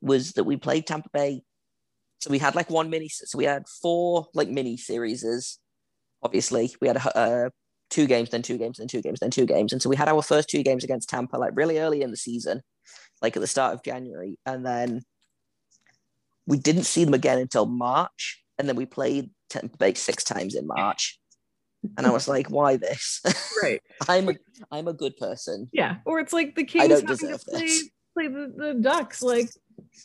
was 0.00 0.22
that 0.36 0.44
we 0.44 0.56
played 0.56 0.86
Tampa 0.86 1.10
Bay. 1.12 1.42
So 2.20 2.30
we 2.30 2.38
had 2.38 2.54
like 2.54 2.70
one 2.70 2.88
mini 2.88 3.08
so 3.08 3.36
we 3.36 3.46
had 3.52 3.64
four 3.82 4.28
like 4.32 4.48
mini 4.48 4.76
series 4.76 5.20
obviously. 6.22 6.66
We 6.80 6.86
had 6.86 6.98
uh 7.22 7.50
two 7.90 8.06
games 8.06 8.30
then 8.30 8.42
two 8.42 8.58
games 8.62 8.76
then 8.78 8.86
two 8.94 9.02
games 9.02 9.18
then 9.18 9.32
two 9.38 9.44
games. 9.54 9.72
And 9.72 9.82
so 9.82 9.88
we 9.92 9.96
had 9.96 10.08
our 10.08 10.22
first 10.22 10.48
two 10.48 10.62
games 10.62 10.84
against 10.84 11.08
Tampa 11.08 11.36
like 11.36 11.54
really 11.56 11.78
early 11.84 12.00
in 12.02 12.12
the 12.12 12.22
season 12.28 12.62
like 13.22 13.36
at 13.36 13.40
the 13.40 13.48
start 13.56 13.74
of 13.74 13.82
January. 13.82 14.38
And 14.46 14.64
then 14.64 15.02
we 16.46 16.58
didn't 16.58 16.84
see 16.92 17.04
them 17.04 17.14
again 17.14 17.38
until 17.38 17.66
March. 17.66 18.22
And 18.56 18.68
then 18.68 18.76
we 18.76 18.86
played 18.86 19.30
Tampa 19.50 19.76
Bay 19.82 19.94
six 19.94 20.22
times 20.22 20.54
in 20.54 20.64
March, 20.66 21.18
and 21.96 22.06
I 22.06 22.10
was 22.10 22.28
like, 22.28 22.48
why 22.50 22.76
this? 22.76 23.20
Right. 23.62 23.82
I'm 24.08 24.28
a 24.28 24.34
I'm 24.70 24.88
a 24.88 24.92
good 24.92 25.16
person. 25.16 25.68
Yeah. 25.72 25.96
Or 26.04 26.20
it's 26.20 26.32
like 26.32 26.54
the 26.54 26.64
Kings 26.64 27.00
having 27.00 27.06
to 27.28 27.38
play, 27.38 27.60
this. 27.60 27.88
play 28.14 28.28
the, 28.28 28.52
the 28.56 28.74
Ducks 28.74 29.22
like 29.22 29.48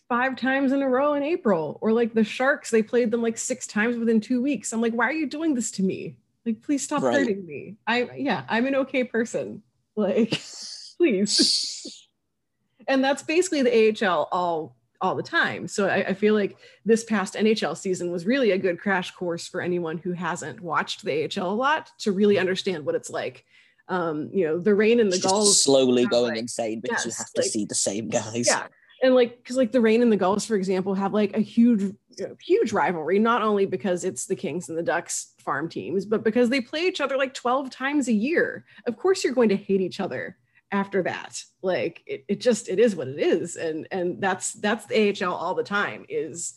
five 0.08 0.36
times 0.36 0.72
in 0.72 0.82
a 0.82 0.88
row 0.88 1.14
in 1.14 1.24
April. 1.24 1.78
Or 1.82 1.92
like 1.92 2.14
the 2.14 2.24
Sharks, 2.24 2.70
they 2.70 2.84
played 2.84 3.12
them 3.12 3.22
like 3.22 3.38
six 3.38 3.68
times 3.68 3.98
within 3.98 4.22
two 4.22 4.42
weeks. 4.42 4.74
I'm 4.74 4.82
like, 4.82 4.94
why 4.94 5.08
are 5.08 5.14
you 5.14 5.28
doing 5.28 5.56
this 5.56 5.72
to 5.72 5.84
me? 5.84 6.16
Like, 6.46 6.62
please 6.62 6.84
stop 6.84 7.04
Right. 7.04 7.20
hurting 7.20 7.46
me. 7.46 7.78
I 7.88 8.10
yeah, 8.18 8.44
I'm 8.50 8.66
an 8.66 8.76
okay 8.76 9.04
person. 9.04 9.64
Like, 9.96 10.42
please. 10.98 12.08
and 12.88 13.04
that's 13.04 13.24
basically 13.24 13.62
the 13.62 14.06
AHL 14.06 14.28
all 14.32 14.76
all 15.04 15.16
the 15.16 15.22
time. 15.22 15.68
So 15.68 15.88
I, 15.88 15.98
I 15.98 16.14
feel 16.14 16.34
like 16.34 16.58
this 16.86 17.04
past 17.04 17.36
NHL 17.36 17.78
season 17.78 18.10
was 18.10 18.26
really 18.26 18.52
a 18.52 18.58
good 18.58 18.80
crash 18.80 19.12
course 19.12 19.48
for 19.48 19.62
anyone 19.62 19.98
who 19.98 20.14
hasn't 20.14 20.62
watched 20.62 21.04
the 21.04 21.26
AHL 21.26 21.52
a 21.52 21.54
lot 21.54 21.92
to 22.00 22.14
really 22.14 22.40
understand 22.40 22.86
what 22.86 22.96
it's 22.96 23.10
like. 23.10 23.46
Um, 23.90 24.30
you 24.32 24.46
know, 24.48 24.58
the 24.58 24.74
Reign 24.74 25.02
and 25.02 25.12
the 25.12 25.20
gulls. 25.20 25.62
slowly 25.62 26.06
going 26.06 26.32
like- 26.32 26.40
insane 26.40 26.80
because 26.80 27.06
you 27.06 27.12
have 27.18 27.32
to 27.34 27.42
like- 27.42 27.52
see 27.52 27.66
the 27.66 27.76
same 27.76 28.08
guys. 28.08 28.48
Yeah. 28.48 28.68
And 29.04 29.14
like, 29.14 29.36
because 29.44 29.58
like 29.58 29.74
the 29.74 29.82
Reign 29.82 30.02
and 30.02 30.10
the 30.10 30.16
Gulls, 30.16 30.46
for 30.46 30.56
example, 30.56 30.94
have 30.94 31.14
like 31.14 31.36
a 31.36 31.42
huge, 31.42 31.94
know, 32.22 32.38
huge 32.42 32.72
rivalry, 32.72 33.20
not 33.20 33.42
only 33.42 33.66
because 33.66 34.06
it's 34.06 34.26
the 34.26 34.36
Kings 34.38 34.70
and 34.70 34.78
the 34.78 34.84
Ducks 34.84 35.34
farm 35.40 35.68
teams, 35.68 36.06
but 36.06 36.24
because 36.24 36.50
they 36.50 36.62
play 36.62 36.84
each 36.88 37.02
other 37.02 37.18
like 37.18 37.34
12 37.34 37.70
times 37.70 38.08
a 38.08 38.14
year. 38.14 38.64
Of 38.88 38.96
course, 38.96 39.22
you're 39.22 39.34
going 39.34 39.50
to 39.50 39.58
hate 39.58 39.82
each 39.82 40.00
other 40.00 40.38
after 40.74 41.04
that. 41.04 41.42
Like 41.62 42.02
it, 42.06 42.26
it 42.28 42.42
just 42.42 42.68
it 42.68 42.80
is 42.80 42.96
what 42.96 43.08
it 43.08 43.20
is. 43.20 43.56
And 43.56 43.88
and 43.92 44.22
that's 44.22 44.54
that's 44.54 44.86
the 44.86 45.16
AHL 45.24 45.34
all 45.34 45.54
the 45.54 45.64
time 45.64 46.06
is, 46.10 46.56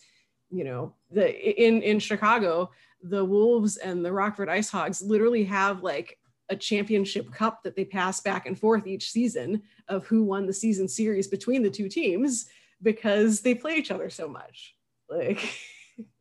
you 0.50 0.64
know, 0.64 0.94
the 1.10 1.64
in 1.64 1.82
in 1.82 2.00
Chicago, 2.00 2.70
the 3.02 3.24
Wolves 3.24 3.76
and 3.76 4.04
the 4.04 4.12
Rockford 4.12 4.48
Ice 4.48 4.70
Hogs 4.70 5.02
literally 5.02 5.44
have 5.44 5.82
like 5.82 6.18
a 6.48 6.56
championship 6.56 7.30
cup 7.32 7.62
that 7.62 7.76
they 7.76 7.84
pass 7.84 8.20
back 8.20 8.46
and 8.46 8.58
forth 8.58 8.86
each 8.86 9.10
season 9.10 9.62
of 9.88 10.06
who 10.06 10.24
won 10.24 10.46
the 10.46 10.52
season 10.52 10.88
series 10.88 11.28
between 11.28 11.62
the 11.62 11.70
two 11.70 11.88
teams 11.88 12.46
because 12.82 13.40
they 13.40 13.54
play 13.54 13.76
each 13.76 13.90
other 13.90 14.08
so 14.08 14.28
much. 14.28 14.74
Like 15.10 15.54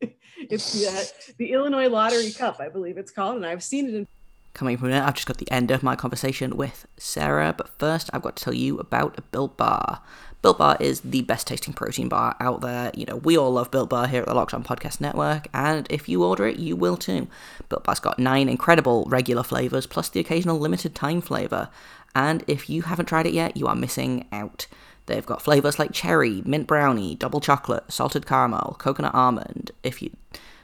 it's 0.36 0.72
the 0.72 1.34
the 1.38 1.52
Illinois 1.52 1.88
Lottery 1.88 2.30
Cup, 2.32 2.60
I 2.60 2.68
believe 2.68 2.98
it's 2.98 3.10
called, 3.10 3.36
and 3.36 3.46
I've 3.46 3.62
seen 3.62 3.88
it 3.88 3.94
in 3.94 4.06
Coming 4.56 4.78
from 4.78 4.88
there, 4.90 5.02
I've 5.02 5.12
just 5.12 5.26
got 5.26 5.36
the 5.36 5.50
end 5.50 5.70
of 5.70 5.82
my 5.82 5.96
conversation 5.96 6.56
with 6.56 6.86
Sarah, 6.96 7.54
but 7.54 7.78
first 7.78 8.08
I've 8.14 8.22
got 8.22 8.36
to 8.36 8.42
tell 8.42 8.54
you 8.54 8.78
about 8.78 9.18
a 9.18 9.20
Built 9.20 9.58
Bar. 9.58 10.00
Built 10.40 10.56
Bar 10.56 10.78
is 10.80 11.02
the 11.02 11.20
best 11.20 11.46
tasting 11.46 11.74
protein 11.74 12.08
bar 12.08 12.36
out 12.40 12.62
there. 12.62 12.90
You 12.94 13.04
know, 13.04 13.16
we 13.16 13.36
all 13.36 13.50
love 13.52 13.70
Built 13.70 13.90
Bar 13.90 14.06
here 14.06 14.22
at 14.22 14.28
the 14.28 14.32
Locked 14.32 14.54
On 14.54 14.64
Podcast 14.64 14.98
Network, 14.98 15.48
and 15.52 15.86
if 15.90 16.08
you 16.08 16.24
order 16.24 16.46
it, 16.46 16.58
you 16.58 16.74
will 16.74 16.96
too. 16.96 17.28
Built 17.68 17.84
Bar's 17.84 18.00
got 18.00 18.18
nine 18.18 18.48
incredible 18.48 19.04
regular 19.10 19.42
flavors, 19.42 19.86
plus 19.86 20.08
the 20.08 20.20
occasional 20.20 20.58
limited 20.58 20.94
time 20.94 21.20
flavor. 21.20 21.68
And 22.14 22.42
if 22.46 22.70
you 22.70 22.80
haven't 22.80 23.10
tried 23.10 23.26
it 23.26 23.34
yet, 23.34 23.58
you 23.58 23.66
are 23.66 23.76
missing 23.76 24.26
out. 24.32 24.68
They've 25.04 25.26
got 25.26 25.42
flavors 25.42 25.78
like 25.78 25.92
cherry, 25.92 26.40
mint 26.46 26.66
brownie, 26.66 27.14
double 27.14 27.40
chocolate, 27.40 27.92
salted 27.92 28.24
caramel, 28.24 28.76
coconut 28.78 29.14
almond. 29.14 29.72
If 29.82 30.00
you, 30.00 30.16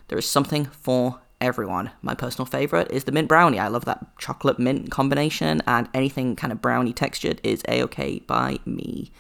there 0.09 0.17
is 0.17 0.27
something 0.27 0.65
for 0.65 1.21
everyone. 1.43 1.91
My 2.01 2.15
personal 2.15 2.47
favorite 2.47 2.91
is 2.91 3.05
the 3.05 3.13
mint 3.13 3.29
brownie. 3.29 3.59
I 3.59 3.69
love 3.69 3.85
that 3.85 4.17
chocolate 4.19 4.59
mint 4.59 4.91
combination, 4.91 5.61
and 5.67 5.89
anything 5.93 6.37
kind 6.37 6.53
of 6.53 6.63
brownie 6.63 6.93
textured 6.93 7.41
is 7.43 7.63
a 7.69 7.83
okay 7.83 8.21
by 8.21 8.59
me. 8.65 9.13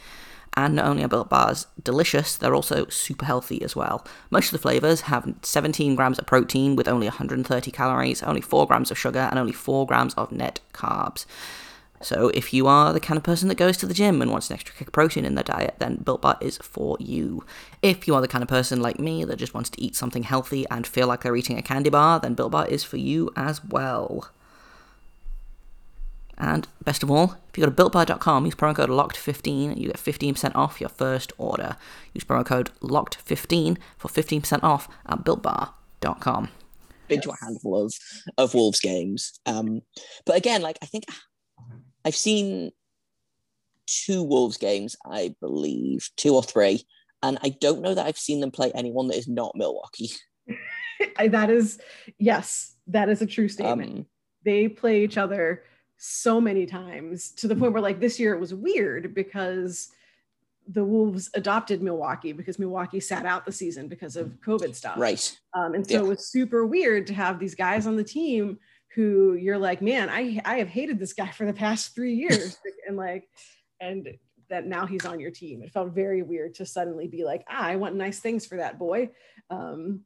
And 0.54 0.76
not 0.76 0.84
only 0.84 1.02
are 1.02 1.08
Built 1.08 1.30
Bars 1.30 1.66
delicious, 1.82 2.36
they're 2.36 2.54
also 2.54 2.86
super 2.88 3.24
healthy 3.24 3.62
as 3.62 3.74
well. 3.74 4.06
Most 4.30 4.46
of 4.46 4.52
the 4.52 4.58
flavors 4.58 5.02
have 5.02 5.34
17 5.42 5.94
grams 5.94 6.18
of 6.18 6.26
protein 6.26 6.76
with 6.76 6.88
only 6.88 7.06
130 7.06 7.70
calories, 7.70 8.22
only 8.22 8.42
4 8.42 8.66
grams 8.66 8.90
of 8.90 8.98
sugar, 8.98 9.28
and 9.30 9.38
only 9.38 9.52
4 9.52 9.86
grams 9.86 10.14
of 10.14 10.30
net 10.30 10.60
carbs. 10.74 11.24
So 12.02 12.28
if 12.35 12.52
you 12.52 12.66
are 12.66 12.92
the 12.92 13.00
kind 13.00 13.16
of 13.16 13.25
person 13.25 13.49
that 13.49 13.56
goes 13.56 13.76
to 13.78 13.87
the 13.87 13.94
gym 13.94 14.21
and 14.21 14.30
wants 14.30 14.50
an 14.50 14.54
extra 14.54 14.75
kick 14.75 14.88
of 14.88 14.92
protein 14.92 15.25
in 15.25 15.35
their 15.35 15.44
diet, 15.44 15.76
then 15.78 15.97
Built 15.97 16.23
Bar 16.23 16.37
is 16.40 16.59
for 16.59 16.97
you. 17.00 17.44
If 17.80 18.06
you 18.06 18.14
are 18.14 18.21
the 18.21 18.28
kind 18.28 18.42
of 18.42 18.49
person 18.49 18.82
like 18.82 18.99
me 18.99 19.25
that 19.25 19.37
just 19.37 19.54
wants 19.54 19.71
to 19.71 19.80
eat 19.80 19.94
something 19.94 20.25
healthy 20.25 20.66
and 20.71 20.87
feel 20.87 21.06
like 21.06 21.23
they're 21.23 21.37
eating 21.37 21.59
a 21.59 21.62
candy 21.62 21.90
bar, 21.90 22.21
then 22.21 22.35
Built 22.35 22.52
Bar 22.52 22.66
is 22.66 22.85
for 22.85 22.97
you 22.97 23.30
as 23.37 23.64
well. 23.64 24.30
And 26.38 26.66
best 26.82 27.02
of 27.02 27.11
all, 27.11 27.37
if 27.50 27.56
you 27.59 27.64
go 27.64 27.71
to 27.71 27.76
builtbar.com, 27.90 28.47
use 28.47 28.54
promo 28.54 28.75
code 28.75 28.88
LOCKED15, 28.88 29.78
you 29.78 29.87
get 29.88 29.97
15% 29.97 30.56
off 30.56 30.80
your 30.80 30.88
first 30.88 31.32
order. 31.38 31.76
Use 32.14 32.25
promo 32.25 32.44
code 32.44 32.71
LOCKED15 32.80 33.78
for 33.97 34.09
15% 34.09 34.62
off 34.64 34.88
at 35.06 35.25
builtbar.com. 35.25 36.49
been 37.09 37.21
to 37.21 37.30
a 37.30 37.37
handful 37.44 37.85
of 37.85 37.94
of 38.38 38.54
Wolves 38.54 38.80
games. 38.80 39.38
Um, 39.47 39.82
but 40.25 40.37
again, 40.37 40.62
like 40.62 40.78
I 40.82 40.87
think 40.87 41.04
I've 42.04 42.16
seen 42.16 42.71
two 43.87 44.23
Wolves 44.23 44.56
games, 44.56 44.97
I 45.04 45.35
believe, 45.40 46.09
two 46.16 46.35
or 46.35 46.42
three, 46.42 46.85
and 47.23 47.38
I 47.42 47.50
don't 47.50 47.82
know 47.82 47.94
that 47.94 48.06
I've 48.06 48.18
seen 48.18 48.40
them 48.40 48.50
play 48.50 48.73
anyone 48.75 49.09
that 49.09 49.16
is 49.18 49.28
not 49.28 49.52
Milwaukee. 49.54 50.11
That 51.18 51.50
is 51.50 51.80
yes, 52.21 52.76
that 52.87 53.09
is 53.09 53.23
a 53.23 53.26
true 53.26 53.49
statement. 53.49 53.90
Um, 53.90 54.06
they 54.44 54.68
play 54.68 55.02
each 55.02 55.18
other 55.18 55.64
so 55.97 56.40
many 56.40 56.64
times 56.64 57.32
to 57.32 57.49
the 57.49 57.56
point 57.56 57.73
where 57.73 57.82
like 57.82 57.99
this 57.99 58.21
year 58.21 58.32
it 58.35 58.40
was 58.40 58.54
weird 58.54 59.12
because 59.12 59.88
the 60.68 60.85
Wolves 60.85 61.28
adopted 61.35 61.82
Milwaukee 61.82 62.30
because 62.32 62.61
Milwaukee 62.61 63.00
sat 63.00 63.26
out 63.26 63.44
the 63.44 63.50
season 63.50 63.88
because 63.88 64.14
of 64.14 64.38
COVID 64.47 64.76
stuff. 64.76 64.97
right. 64.97 65.37
Um, 65.54 65.75
and 65.75 65.85
so 65.85 65.94
Yeah. 65.94 66.00
it 66.04 66.06
was 66.06 66.28
super 66.28 66.66
weird 66.66 67.09
to 67.09 67.14
have 67.14 67.40
these 67.40 67.56
guys 67.56 67.87
on 67.88 67.97
the 67.97 68.04
team 68.04 68.59
who 68.94 69.34
you're 69.34 69.58
like, 69.58 69.82
man, 69.82 70.08
I 70.08 70.40
I 70.44 70.56
have 70.58 70.68
hated 70.68 70.99
this 70.99 71.12
guy 71.12 71.30
for 71.30 71.46
the 71.46 71.52
past 71.52 71.94
three 71.94 72.14
years, 72.14 72.58
and 72.87 72.96
like, 72.96 73.28
and 73.80 74.08
that 74.50 74.66
now 74.66 74.87
he's 74.87 75.06
on 75.06 75.18
your 75.18 75.30
team. 75.30 75.62
It 75.62 75.72
felt 75.72 75.94
very 75.94 76.22
weird 76.22 76.54
to 76.56 76.66
suddenly 76.66 77.08
be 77.08 77.25
like, 77.25 77.44
ah, 77.49 77.62
I 77.62 77.76
want 77.76 77.94
nice 77.94 78.20
things 78.20 78.44
for 78.46 78.58
that 78.58 78.78
boy. 78.78 79.11
Um, 79.50 80.04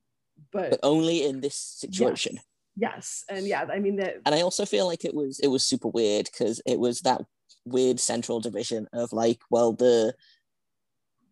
But 0.52 0.70
but 0.70 0.80
only 0.82 1.24
in 1.24 1.40
this 1.40 1.56
situation. 1.56 2.36
yes, 2.36 2.44
yes, 2.76 3.24
and 3.28 3.46
yeah, 3.46 3.66
I 3.72 3.80
mean 3.80 3.96
that. 3.96 4.16
And 4.24 4.34
I 4.34 4.42
also 4.42 4.64
feel 4.64 4.86
like 4.86 5.04
it 5.04 5.14
was 5.14 5.40
it 5.40 5.48
was 5.48 5.66
super 5.66 5.88
weird 5.88 6.28
because 6.30 6.60
it 6.66 6.78
was 6.78 7.00
that 7.00 7.22
weird 7.64 7.98
central 7.98 8.40
division 8.40 8.86
of 8.92 9.12
like, 9.12 9.40
well, 9.50 9.72
the 9.72 10.14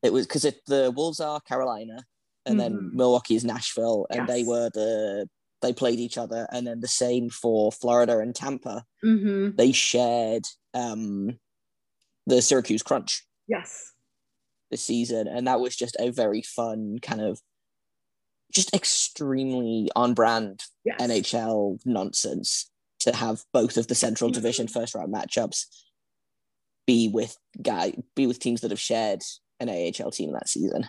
it 0.02 0.12
was 0.12 0.26
because 0.26 0.44
if 0.44 0.56
the 0.66 0.90
Wolves 0.94 1.20
are 1.20 1.40
Carolina, 1.40 2.04
and 2.46 2.58
then 2.58 2.90
Milwaukee 2.92 3.36
is 3.36 3.44
Nashville, 3.44 4.06
and 4.10 4.26
they 4.26 4.42
were 4.44 4.70
the 4.74 5.28
they 5.64 5.72
played 5.72 5.98
each 5.98 6.18
other, 6.18 6.46
and 6.52 6.66
then 6.66 6.80
the 6.80 6.88
same 6.88 7.30
for 7.30 7.72
Florida 7.72 8.18
and 8.18 8.34
Tampa. 8.34 8.84
Mhm. 9.04 9.56
They 9.56 9.72
shared 9.72 10.44
um 10.74 11.38
the 12.26 12.40
Syracuse 12.42 12.82
Crunch 12.82 13.26
Yes. 13.48 13.92
this 14.70 14.82
season, 14.82 15.26
and 15.28 15.46
that 15.46 15.60
was 15.60 15.74
just 15.76 15.96
a 15.98 16.10
very 16.10 16.42
fun 16.42 16.98
kind 17.00 17.20
of 17.20 17.40
just 18.52 18.72
extremely 18.74 19.88
on 19.96 20.14
brand 20.14 20.62
Yes. 20.84 21.00
NHL 21.00 21.78
nonsense 21.84 22.70
to 23.00 23.14
have 23.14 23.44
both 23.52 23.76
of 23.76 23.88
the 23.88 23.94
Central 23.94 24.30
Mhm. 24.30 24.34
Division 24.34 24.68
first 24.68 24.94
round 24.94 25.12
matchups 25.12 25.66
be 26.86 27.08
with 27.08 27.36
guy 27.62 27.94
be 28.14 28.26
with 28.26 28.38
teams 28.38 28.60
that 28.60 28.70
have 28.70 28.80
shared 28.80 29.22
an 29.60 29.68
AHL 29.70 30.10
team 30.10 30.32
that 30.32 30.48
season. 30.48 30.86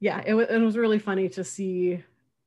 yeah 0.00 0.22
it 0.26 0.34
was, 0.34 0.46
it 0.50 0.58
was 0.58 0.76
really 0.76 0.98
funny 0.98 1.28
to 1.30 1.42
see 1.44 2.02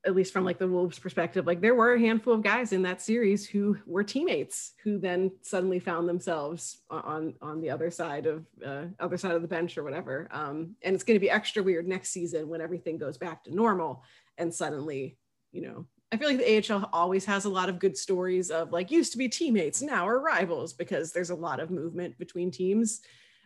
at 0.08 0.16
least 0.16 0.34
from 0.34 0.46
like 0.46 0.58
the 0.58 0.68
wolves 0.68 0.98
perspective 0.98 1.46
like 1.46 1.62
there 1.62 1.76
were 1.76 1.94
a 1.94 2.00
handful 2.00 2.34
of 2.34 2.42
guys 2.42 2.72
in 2.72 2.82
that 2.82 3.02
series 3.02 3.48
who 3.48 3.78
were 3.86 4.04
teammates 4.04 4.72
who 4.84 4.98
then 4.98 5.30
suddenly 5.42 5.80
found 5.80 6.08
themselves 6.08 6.80
on 6.90 7.34
on 7.42 7.62
the 7.62 7.70
other 7.70 7.92
side 7.92 8.26
of 8.26 8.46
uh, 8.66 8.86
other 9.00 9.18
side 9.18 9.34
of 9.34 9.42
the 9.42 9.48
bench 9.48 9.78
or 9.78 9.84
whatever 9.84 10.28
um, 10.32 10.76
and 10.82 10.96
it's 10.96 11.04
going 11.04 11.16
to 11.16 11.20
be 11.20 11.30
extra 11.30 11.62
weird 11.62 11.88
next 11.88 12.10
season 12.10 12.48
when 12.48 12.62
everything 12.62 12.98
goes 12.98 13.18
back 13.18 13.44
to 13.44 13.54
normal 13.54 14.02
and 14.38 14.54
suddenly 14.54 15.18
you 15.52 15.62
know 15.62 15.86
I 16.10 16.16
feel 16.16 16.30
like 16.30 16.38
the 16.38 16.74
AHL 16.74 16.90
always 16.94 17.26
has 17.26 17.44
a 17.44 17.50
lot 17.50 17.68
of 17.68 17.80
good 17.80 17.98
stories 17.98 18.50
of 18.50 18.72
like 18.72 18.92
used 18.92 19.12
to 19.12 19.18
be 19.18 19.28
teammates, 19.28 19.82
now 19.82 20.08
are 20.08 20.22
rivals 20.22 20.72
because 20.72 21.12
there's 21.12 21.32
a 21.32 21.36
lot 21.36 21.60
of 21.60 21.70
movement 21.70 22.18
between 22.18 22.50
teams. 22.50 23.02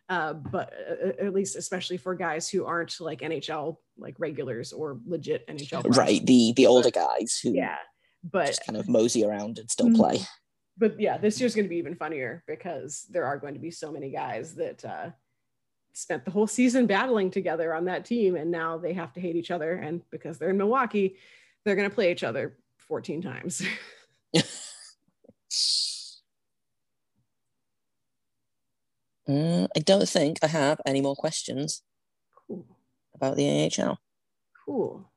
Uh, 0.10 0.34
but 0.34 0.74
uh, 0.90 1.24
at 1.26 1.34
least, 1.34 1.56
especially 1.56 1.98
for 1.98 2.14
guys 2.16 2.50
who 2.50 2.66
aren't 2.66 3.00
like 3.00 3.22
NHL 3.22 3.78
like 3.98 4.16
regulars 4.20 4.74
or 4.74 5.00
legit 5.06 5.48
NHL, 5.48 5.82
players. 5.82 5.98
Right. 5.98 6.26
The 6.26 6.54
the 6.56 6.68
older 6.68 6.92
guys 6.92 7.40
who 7.42 7.54
Yeah, 7.54 7.78
but 8.24 8.48
just 8.48 8.66
kind 8.66 8.78
of 8.78 8.90
mosey 8.90 9.24
around 9.24 9.58
and 9.60 9.70
still 9.72 9.88
Mhm. 9.88 9.96
play. 9.96 10.20
but 10.78 11.00
yeah, 11.00 11.18
this 11.18 11.40
year's 11.40 11.56
going 11.56 11.66
to 11.66 11.70
be 11.70 11.78
even 11.78 11.96
funnier 11.96 12.44
because 12.48 13.06
there 13.10 13.26
are 13.26 13.38
going 13.38 13.54
to 13.54 13.60
be 13.60 13.72
so 13.72 13.92
many 13.92 14.10
guys 14.10 14.56
that 14.56 14.84
uh, 14.84 15.12
spent 15.94 16.26
the 16.26 16.32
whole 16.32 16.48
season 16.48 16.88
battling 16.88 17.30
together 17.32 17.74
on 17.74 17.86
that 17.86 18.04
team, 18.06 18.36
and 18.36 18.50
now 18.52 18.78
they 18.78 18.94
have 18.94 19.14
to 19.14 19.20
hate 19.22 19.36
each 19.36 19.52
other. 19.52 19.74
And 19.76 20.02
because 20.10 20.38
they're 20.38 20.50
in 20.50 20.58
Milwaukee, 20.58 21.18
they're 21.64 21.76
going 21.76 21.90
to 21.90 21.94
play 21.94 22.12
each 22.12 22.24
other 22.24 22.58
14 22.80 23.22
times. 23.22 23.62
Mm, 29.32 29.68
I 29.76 29.80
don't 29.80 30.10
think 30.10 30.40
I 30.44 30.48
have 30.48 30.82
any 30.86 31.00
more 31.00 31.16
questions 31.16 31.84
cool, 32.48 32.66
about 33.16 33.38
the 33.38 33.72
AHL. 33.80 33.98
cool. 34.66 35.10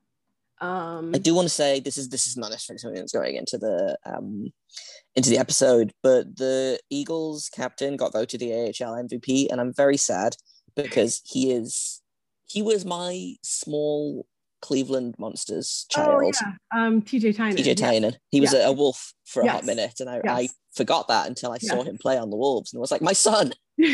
Um, 0.61 1.11
I 1.12 1.18
do 1.18 1.35
want 1.35 1.47
to 1.47 1.54
say 1.54 1.80
this 1.80 1.99
is 1.99 2.09
this 2.09 2.28
is 2.28 2.37
not 2.37 2.50
necessarily 2.50 2.78
something 2.78 3.00
that's 3.00 3.12
going 3.12 3.35
into 3.35 3.59
the 3.59 3.99
um 4.06 4.52
into 5.16 5.30
the 5.30 5.38
episode, 5.38 5.92
but 6.02 6.37
the 6.37 6.78
Eagles 6.90 7.50
captain 7.52 7.97
got 7.97 8.12
voted 8.12 8.40
the 8.40 8.52
AHL 8.52 8.94
MVP, 8.94 9.49
and 9.50 9.61
I'm 9.61 9.75
very 9.75 9.97
sad 9.97 10.37
because 10.76 11.21
he 11.25 11.50
is 11.50 12.00
he 12.47 12.62
was 12.62 12.85
my 12.85 13.35
small 13.42 14.26
Cleveland 14.64 15.14
Monsters 15.18 15.85
child. 15.90 16.23
Oh 16.25 16.30
yeah, 16.42 16.52
um, 16.87 17.02
TJ 17.02 17.37
Tynan. 17.37 17.56
TJ 17.56 17.66
yeah. 17.66 17.75
Tynan. 17.75 18.16
He 18.30 18.40
was 18.40 18.52
Yeah. 18.54 18.66
a, 18.66 18.71
a 18.71 18.73
wolf 18.73 19.12
for 19.26 19.42
a 19.42 19.50
hot 19.50 19.64
minute, 19.66 20.00
and 20.00 20.09
I, 20.09 20.21
I 20.26 20.49
forgot 20.75 21.09
that 21.09 21.26
until 21.28 21.52
I 21.52 21.59
saw 21.59 21.83
him 21.83 21.99
play 21.99 22.16
on 22.16 22.30
the 22.30 22.37
Wolves, 22.37 22.73
and 22.73 22.78
I 22.78 22.83
was 22.83 22.90
like, 22.90 23.02
my 23.02 23.12
son. 23.12 23.52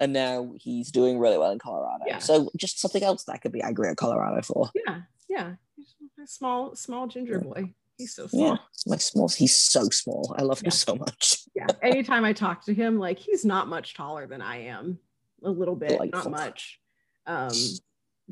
And 0.00 0.12
now 0.12 0.52
he's 0.58 0.90
doing 0.90 1.18
really 1.18 1.38
well 1.38 1.52
in 1.52 1.58
Colorado. 1.58 2.04
Yeah. 2.06 2.18
So 2.18 2.50
just 2.56 2.80
something 2.80 3.02
else 3.02 3.24
that 3.24 3.32
I 3.34 3.38
could 3.38 3.52
be 3.52 3.62
angry 3.62 3.88
at 3.88 3.96
Colorado 3.96 4.42
for. 4.42 4.70
yeah, 4.86 5.02
yeah. 5.28 5.52
He's 5.76 5.94
a 6.22 6.26
small, 6.26 6.74
small 6.74 7.06
ginger 7.06 7.38
boy. 7.40 7.72
He's 7.96 8.14
so 8.14 8.24
Yeah, 8.32 8.56
small. 8.56 8.58
my 8.86 8.96
small. 8.96 9.28
He's 9.28 9.56
so 9.56 9.84
small. 9.90 10.34
I 10.36 10.42
love 10.42 10.60
him 10.60 10.70
so 10.72 10.96
much. 10.96 11.38
Yeah. 11.54 11.66
Anytime 11.82 12.24
I 12.24 12.32
talk 12.32 12.64
to 12.66 12.74
him, 12.74 12.98
like 12.98 13.18
he's 13.18 13.44
not 13.44 13.68
much 13.68 13.94
taller 13.94 14.26
than 14.26 14.42
I 14.42 14.64
am. 14.66 14.98
A 15.44 15.50
little 15.50 15.76
bit, 15.76 15.90
Delightful. 15.90 16.30
not 16.30 16.30
much. 16.30 16.80
Um, 17.26 17.50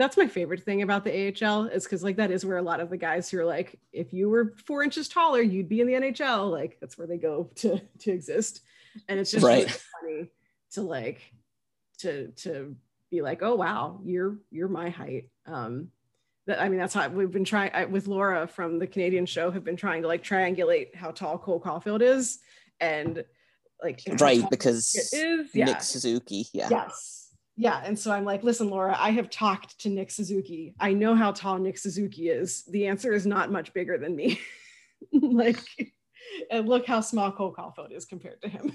that's 0.01 0.17
my 0.17 0.27
favorite 0.27 0.63
thing 0.63 0.83
about 0.83 1.05
the 1.05 1.11
AHL 1.29 1.67
is 1.67 1.85
because 1.85 2.03
like 2.03 2.17
that 2.17 2.31
is 2.31 2.45
where 2.45 2.59
a 2.59 2.63
lot 2.63 2.81
of 2.81 2.91
the 2.91 2.97
guys 2.97 3.29
who 3.29 3.39
are 3.39 3.45
like, 3.45 3.79
if 3.93 4.13
you 4.13 4.29
were 4.29 4.55
four 4.65 4.83
inches 4.83 5.09
taller, 5.09 5.41
you'd 5.41 5.69
be 5.69 5.81
in 5.81 5.87
the 5.87 5.95
NHL. 5.95 6.51
Like 6.51 6.79
that's 6.81 6.97
where 6.97 7.07
they 7.07 7.19
go 7.19 7.51
to 7.57 7.81
to 8.01 8.11
exist. 8.11 8.61
And 9.09 9.21
it's 9.21 9.31
just 9.31 9.45
really 9.45 9.67
funny 9.67 10.31
to 10.73 10.83
like 10.83 11.21
to 11.99 12.29
to 12.29 12.77
be 13.11 13.23
like, 13.23 13.43
oh 13.43 13.55
wow, 13.55 14.01
you're 14.05 14.39
you're 14.51 14.69
my 14.69 14.91
height. 14.91 15.29
Um, 15.47 15.89
that 16.47 16.61
I 16.61 16.69
mean, 16.69 16.79
that's 16.79 16.95
how 16.95 17.09
we've 17.09 17.31
been 17.31 17.45
trying 17.45 17.91
with 17.91 18.09
Laura 18.09 18.47
from 18.47 18.79
the 18.79 18.87
Canadian 18.87 19.27
show. 19.27 19.51
Have 19.51 19.65
been 19.65 19.77
trying 19.77 20.03
to 20.03 20.09
like 20.09 20.25
triangulate 20.25 20.95
how 20.95 21.11
tall 21.11 21.39
Cole 21.39 21.61
Caufield 21.61 22.01
is, 22.01 22.39
and 22.81 23.25
like 23.83 24.03
Right, 24.19 24.49
because 24.51 24.95
it 25.13 25.17
is. 25.17 25.51
Yeah. 25.55 25.67
Nick 25.67 25.83
Suzuki. 25.83 26.47
Yeah. 26.53 26.69
Yes. 26.71 27.20
Yeah. 27.61 27.83
And 27.85 27.99
so 27.99 28.11
I'm 28.11 28.25
like, 28.25 28.43
listen, 28.43 28.71
Laura, 28.71 28.97
I 28.99 29.11
have 29.11 29.29
talked 29.29 29.79
to 29.81 29.91
Nick 29.91 30.11
Suzuki. 30.11 30.75
I 30.81 30.95
know 30.95 31.15
how 31.15 31.31
tall 31.33 31.59
Nick 31.59 31.77
Suzuki 31.77 32.31
is. 32.31 32.65
The 32.65 32.87
answer 32.87 33.13
is 33.13 33.27
not 33.27 33.53
much 33.53 33.75
bigger 33.75 33.99
than 33.99 34.17
me. 34.17 34.41
like, 35.13 35.61
and 36.51 36.67
look 36.67 36.87
how 36.87 37.03
small 37.03 37.31
Cole 37.31 37.55
Caufield 37.55 37.93
is 37.93 38.07
compared 38.07 38.41
to 38.43 38.49
him. 38.49 38.73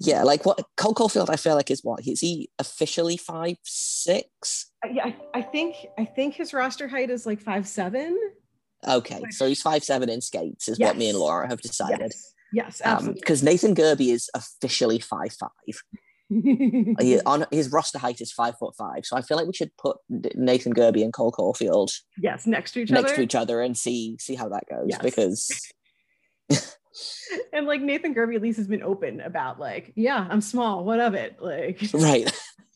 Yeah, 0.00 0.22
like 0.22 0.44
what 0.44 0.62
Cole 0.76 0.94
Caufield, 0.94 1.30
I 1.30 1.36
feel 1.36 1.54
like 1.54 1.70
is 1.70 1.82
what 1.82 2.06
is 2.06 2.20
he 2.20 2.50
officially 2.58 3.16
five 3.16 3.56
six? 3.64 4.70
Yeah, 4.90 5.06
I, 5.06 5.16
I 5.34 5.42
think 5.42 5.76
I 5.98 6.04
think 6.04 6.34
his 6.34 6.54
roster 6.54 6.88
height 6.88 7.10
is 7.10 7.26
like 7.26 7.40
five 7.40 7.66
seven. 7.68 8.18
Okay, 8.86 9.22
so 9.30 9.46
he's 9.46 9.60
five 9.60 9.82
seven 9.84 10.08
in 10.08 10.20
skates, 10.20 10.68
is 10.68 10.78
what 10.78 10.96
me 10.96 11.08
and 11.10 11.18
Laura 11.18 11.48
have 11.48 11.60
decided. 11.60 12.12
Yes. 12.12 12.34
Yes, 12.50 12.80
Um, 12.82 12.92
absolutely. 12.92 13.20
because 13.20 13.42
Nathan 13.42 13.74
Gerbe 13.74 14.08
is 14.10 14.30
officially 14.34 15.00
five 15.00 15.32
five. 15.32 15.82
On 17.26 17.46
his 17.50 17.70
roster 17.72 17.98
height 17.98 18.20
is 18.20 18.32
five 18.32 18.58
foot 18.58 18.74
five, 18.76 19.04
so 19.04 19.16
I 19.16 19.22
feel 19.22 19.36
like 19.36 19.46
we 19.46 19.54
should 19.54 19.74
put 19.76 19.96
Nathan 20.08 20.74
Gerbe 20.74 21.02
and 21.02 21.12
Cole 21.12 21.32
Caufield 21.32 21.90
yes, 22.18 22.46
next 22.46 22.72
to 22.72 22.80
each 22.80 22.92
other. 22.92 23.00
next 23.00 23.12
other. 23.12 23.16
to 23.16 23.22
each 23.22 23.34
other 23.34 23.60
and 23.62 23.76
see 23.76 24.16
see 24.20 24.34
how 24.34 24.48
that 24.50 24.64
goes. 24.68 24.86
Yes. 24.88 25.00
Because 25.02 25.72
and 27.52 27.66
like 27.66 27.80
Nathan 27.80 28.14
Gerbe 28.14 28.36
at 28.36 28.42
least 28.42 28.58
has 28.58 28.68
been 28.68 28.82
open 28.82 29.20
about 29.20 29.58
like, 29.58 29.92
yeah, 29.96 30.26
I'm 30.28 30.40
small. 30.40 30.84
What 30.84 31.00
of 31.00 31.14
it? 31.14 31.36
Like 31.40 31.80
right, 31.94 32.30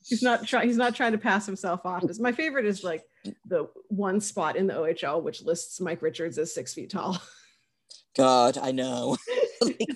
he's 0.05 0.23
not 0.23 0.47
trying 0.47 0.67
he's 0.67 0.79
not 0.79 0.95
trying 0.95 1.13
to 1.13 1.19
pass 1.19 1.45
himself 1.45 1.85
off 1.85 2.05
as 2.09 2.21
my 2.21 2.33
favorite 2.33 2.65
is 2.67 2.83
like 2.83 3.03
the 3.47 3.69
one 3.89 4.21
spot 4.21 4.57
in 4.57 4.67
the 4.67 4.75
ohl 4.75 5.23
which 5.23 5.43
lists 5.43 5.81
mike 5.81 6.03
richards 6.03 6.39
as 6.39 6.53
six 6.53 6.75
feet 6.75 6.91
tall 6.91 7.23
God, 8.17 8.59
I 8.59 8.73
know, 8.73 9.17
Like, 9.63 9.89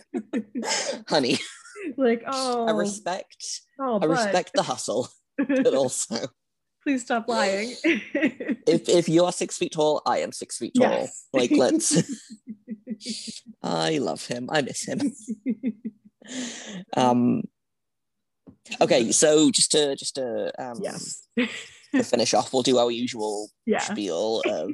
honey, 1.09 1.39
like 1.97 2.23
oh 2.27 2.67
I 2.67 2.73
respect 2.73 3.63
oh 3.81 3.99
I 4.01 4.05
respect 4.07 4.53
the 4.55 4.63
hustle, 4.63 5.09
but 5.39 5.67
also 5.75 6.29
please 6.87 7.03
stop 7.03 7.27
lying 7.27 7.75
if 7.85 8.89
if 8.89 9.09
you 9.09 9.25
are 9.25 9.33
six 9.33 9.59
feet 9.59 9.73
tall, 9.73 10.03
I 10.07 10.19
am 10.19 10.33
six 10.33 10.59
feet 10.59 10.75
tall. 10.75 10.91
Yes. 10.91 11.27
Like 11.33 11.51
let's. 11.51 12.03
I 13.63 13.99
love 13.99 14.25
him. 14.27 14.49
I 14.51 14.63
miss 14.63 14.87
him. 14.87 15.13
Um. 16.97 17.43
Okay, 18.81 19.13
so 19.13 19.51
just 19.51 19.73
to 19.73 19.97
just 19.97 20.17
to 20.17 20.53
um 20.59 20.79
yes 20.83 21.27
to 21.37 22.03
finish 22.03 22.35
off, 22.35 22.53
we'll 22.53 22.63
do 22.63 22.79
our 22.79 22.91
usual 22.91 23.49
yeah 23.67 23.81
spiel 23.81 24.43
of. 24.47 24.71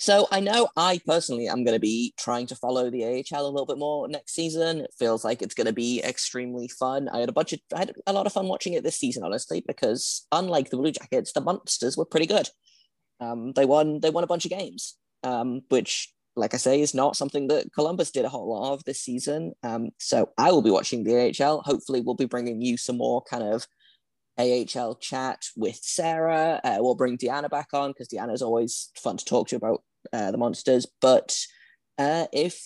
So 0.00 0.28
I 0.30 0.38
know 0.38 0.68
I 0.76 1.00
personally 1.04 1.48
am 1.48 1.64
going 1.64 1.74
to 1.74 1.80
be 1.80 2.14
trying 2.16 2.46
to 2.46 2.54
follow 2.54 2.88
the 2.88 3.04
AHL 3.04 3.44
a 3.44 3.50
little 3.50 3.66
bit 3.66 3.78
more 3.78 4.06
next 4.06 4.32
season. 4.32 4.82
It 4.82 4.94
feels 4.96 5.24
like 5.24 5.42
it's 5.42 5.54
going 5.54 5.66
to 5.66 5.72
be 5.72 6.00
extremely 6.04 6.68
fun. 6.68 7.08
I 7.08 7.18
had 7.18 7.28
a 7.28 7.32
bunch 7.32 7.52
of 7.52 7.58
I 7.74 7.80
had 7.80 7.92
a 8.06 8.12
lot 8.12 8.24
of 8.24 8.32
fun 8.32 8.46
watching 8.46 8.74
it 8.74 8.84
this 8.84 8.96
season, 8.96 9.24
honestly, 9.24 9.64
because 9.66 10.24
unlike 10.30 10.70
the 10.70 10.76
Blue 10.76 10.92
Jackets, 10.92 11.32
the 11.32 11.40
Monsters 11.40 11.96
were 11.96 12.04
pretty 12.04 12.26
good. 12.26 12.48
Um, 13.18 13.52
they 13.54 13.64
won 13.64 13.98
they 13.98 14.10
won 14.10 14.22
a 14.22 14.28
bunch 14.28 14.44
of 14.44 14.52
games, 14.52 14.96
um, 15.24 15.62
which, 15.68 16.14
like 16.36 16.54
I 16.54 16.58
say, 16.58 16.80
is 16.80 16.94
not 16.94 17.16
something 17.16 17.48
that 17.48 17.72
Columbus 17.74 18.12
did 18.12 18.24
a 18.24 18.28
whole 18.28 18.48
lot 18.48 18.74
of 18.74 18.84
this 18.84 19.00
season. 19.00 19.54
Um, 19.64 19.90
so 19.98 20.30
I 20.38 20.52
will 20.52 20.62
be 20.62 20.70
watching 20.70 21.02
the 21.02 21.34
AHL. 21.42 21.62
Hopefully, 21.62 22.02
we'll 22.02 22.14
be 22.14 22.24
bringing 22.24 22.62
you 22.62 22.76
some 22.76 22.98
more 22.98 23.20
kind 23.28 23.42
of 23.42 23.66
AHL 24.38 24.94
chat 24.94 25.46
with 25.56 25.80
Sarah. 25.82 26.60
Uh, 26.62 26.76
we'll 26.78 26.94
bring 26.94 27.18
Deanna 27.18 27.50
back 27.50 27.70
on 27.72 27.90
because 27.90 28.06
Deanna's 28.06 28.42
always 28.42 28.92
fun 28.94 29.16
to 29.16 29.24
talk 29.24 29.48
to 29.48 29.56
about 29.56 29.82
uh, 30.12 30.30
the 30.30 30.38
monsters. 30.38 30.86
But 31.00 31.36
uh, 31.98 32.26
if 32.32 32.60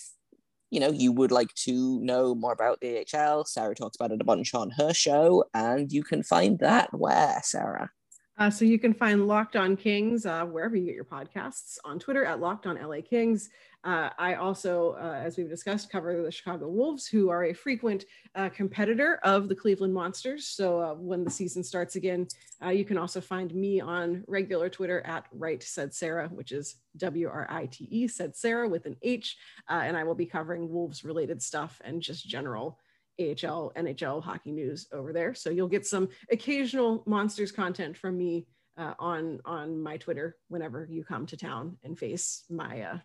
you 0.71 0.81
know 0.81 0.91
you 0.91 1.13
would 1.13 1.33
like 1.33 1.53
to 1.55 2.01
know 2.01 2.35
more 2.35 2.53
about 2.53 2.81
the 2.81 3.05
AHL, 3.15 3.45
Sarah 3.45 3.75
talks 3.75 3.97
about 3.97 4.13
it 4.13 4.21
a 4.21 4.25
bunch 4.25 4.55
on 4.55 4.71
her 4.71 4.93
show, 4.95 5.45
and 5.55 5.93
you 5.93 6.03
can 6.03 6.23
find 6.23 6.59
that 6.61 6.91
where 6.93 7.41
Sarah. 7.43 7.91
Uh, 8.39 8.49
so 8.49 8.65
you 8.65 8.79
can 8.79 8.95
find 8.95 9.29
Locked 9.29 9.57
On 9.57 9.77
Kings 9.77 10.25
uh, 10.25 10.45
wherever 10.47 10.75
you 10.75 10.87
get 10.87 10.95
your 10.95 11.05
podcasts 11.05 11.79
on 11.85 11.99
Twitter 11.99 12.25
at 12.25 12.41
Locked 12.41 12.67
On 12.67 12.81
LA 12.81 13.03
Kings. 13.03 13.51
Uh, 13.85 14.11
I 14.17 14.35
also, 14.35 14.93
uh, 14.93 15.21
as 15.23 15.37
we've 15.37 15.51
discussed, 15.51 15.91
cover 15.91 16.23
the 16.23 16.31
Chicago 16.31 16.69
Wolves, 16.69 17.07
who 17.07 17.29
are 17.29 17.45
a 17.45 17.53
frequent 17.53 18.07
uh, 18.35 18.49
competitor 18.49 19.19
of 19.23 19.49
the 19.49 19.55
Cleveland 19.55 19.93
Monsters. 19.93 20.47
So 20.47 20.81
uh, 20.81 20.95
when 20.95 21.25
the 21.25 21.31
season 21.31 21.63
starts 21.63 21.97
again, 21.97 22.29
you 22.71 22.85
can 22.85 22.97
also 22.97 23.21
find 23.21 23.53
me 23.55 23.81
on 23.81 24.25
regular 24.29 24.69
Twitter 24.69 25.03
at 25.05 25.27
Right 25.33 25.63
Said 25.63 25.93
Sarah, 25.93 26.29
which 26.29 26.53
is 26.53 26.77
W 26.97 27.29
R 27.29 27.47
I 27.51 27.67
T 27.67 27.89
E 27.91 28.07
said 28.07 28.37
Sarah 28.37 28.69
with 28.69 28.87
an 28.87 28.97
H, 29.03 29.37
and 29.69 29.97
I 29.97 30.05
will 30.05 30.15
be 30.15 30.27
covering 30.27 30.71
Wolves 30.71 31.05
related 31.05 31.43
stuff 31.43 31.81
and 31.85 32.01
just 32.01 32.29
general 32.29 32.79
AHL, 33.21 33.73
NHL 33.77 34.23
hockey 34.23 34.53
news 34.53 34.87
over 34.93 35.13
there. 35.13 35.35
So 35.35 35.51
you'll 35.51 35.69
get 35.69 35.87
some 35.87 36.09
occasional 36.31 37.03
monsters 37.07 37.53
content 37.53 37.97
from 37.97 38.17
me 38.17 38.47
uh, 38.77 38.95
on 38.99 39.41
on 39.45 39.83
my 39.83 39.97
Twitter 39.97 40.37
whenever 40.49 40.87
you 40.91 41.05
come 41.05 41.27
to 41.27 41.37
town 41.37 41.77
and 41.85 41.99
face 41.99 42.45
my 42.49 42.83
uh, 42.83 42.99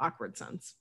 awkward 0.00 0.36
sons. 0.36 0.74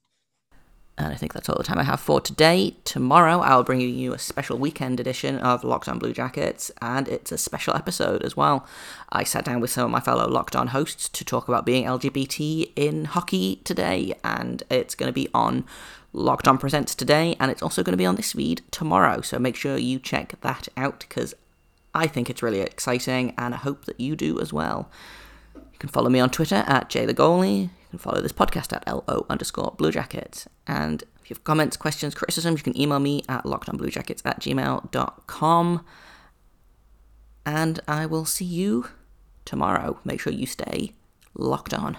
And 1.00 1.14
I 1.14 1.16
think 1.16 1.34
that's 1.34 1.48
all 1.48 1.58
the 1.58 1.64
time 1.64 1.78
I 1.78 1.84
have 1.84 2.00
for 2.00 2.20
today. 2.20 2.76
Tomorrow, 2.84 3.42
I'll 3.42 3.64
bring 3.64 3.82
you 3.82 4.14
a 4.14 4.20
special 4.20 4.58
weekend 4.58 5.00
edition 5.00 5.38
of 5.38 5.64
Locked 5.64 5.88
On 5.88 6.00
Blue 6.00 6.12
Jackets, 6.12 6.72
and 6.82 7.08
it's 7.08 7.32
a 7.32 7.38
special 7.38 7.76
episode 7.76 8.24
as 8.24 8.36
well. 8.36 8.66
I 9.12 9.24
sat 9.24 9.46
down 9.46 9.60
with 9.60 9.70
some 9.70 9.86
of 9.86 9.92
my 9.92 10.00
fellow 10.00 10.28
Locked 10.28 10.56
On 10.56 10.68
hosts 10.68 11.08
to 11.10 11.24
talk 11.24 11.48
about 11.48 11.68
being 11.68 11.86
LGBT 11.86 12.72
in 12.76 13.06
hockey 13.06 13.58
today, 13.58 14.16
and 14.24 14.64
it's 14.72 14.96
going 14.96 15.08
to 15.08 15.14
be 15.14 15.28
on 15.36 15.66
Locked 16.14 16.48
On 16.48 16.58
Presents 16.58 16.96
today, 16.96 17.36
and 17.40 17.52
it's 17.52 17.62
also 17.62 17.84
going 17.84 17.94
to 17.94 17.98
be 17.98 18.06
on 18.06 18.16
this 18.16 18.34
feed 18.34 18.62
tomorrow. 18.72 19.22
So 19.22 19.40
make 19.40 19.56
sure 19.56 19.78
you 19.78 20.00
check 20.00 20.40
that 20.42 20.68
out 20.76 21.00
because 21.02 21.34
I 21.94 22.08
think 22.08 22.30
it's 22.30 22.44
really 22.44 22.62
exciting, 22.62 23.34
and 23.38 23.54
I 23.54 23.58
hope 23.58 23.86
that 23.86 24.00
you 24.00 24.16
do 24.16 24.40
as 24.40 24.52
well. 24.54 24.90
You 25.56 25.80
can 25.80 25.90
follow 25.90 26.10
me 26.10 26.20
on 26.20 26.30
Twitter 26.30 26.64
at 26.68 26.90
jthegoalie. 26.90 27.64
You 27.64 27.70
can 27.92 28.00
follow 28.00 28.22
this 28.22 28.32
podcast 28.32 28.74
at 28.74 28.88
LO 28.88 29.26
underscore 29.30 29.76
Blue 29.78 29.92
Jackets. 29.92 30.48
And 30.66 31.04
if 31.22 31.30
you 31.30 31.36
have 31.36 31.44
comments, 31.44 31.78
questions, 31.78 32.16
criticisms, 32.16 32.60
you 32.60 32.64
can 32.64 32.80
email 32.80 33.00
me 33.00 33.24
at 33.30 33.44
lockedonbluejackets 33.44 34.22
at 34.26 34.42
gmail.com. 34.42 35.86
And 37.46 37.80
I 37.88 38.06
will 38.06 38.26
see 38.26 38.46
you 38.46 38.88
tomorrow. 39.46 40.00
Make 40.04 40.20
sure 40.20 40.34
you 40.34 40.46
stay 40.46 40.94
locked 41.34 41.74
on. 41.74 41.98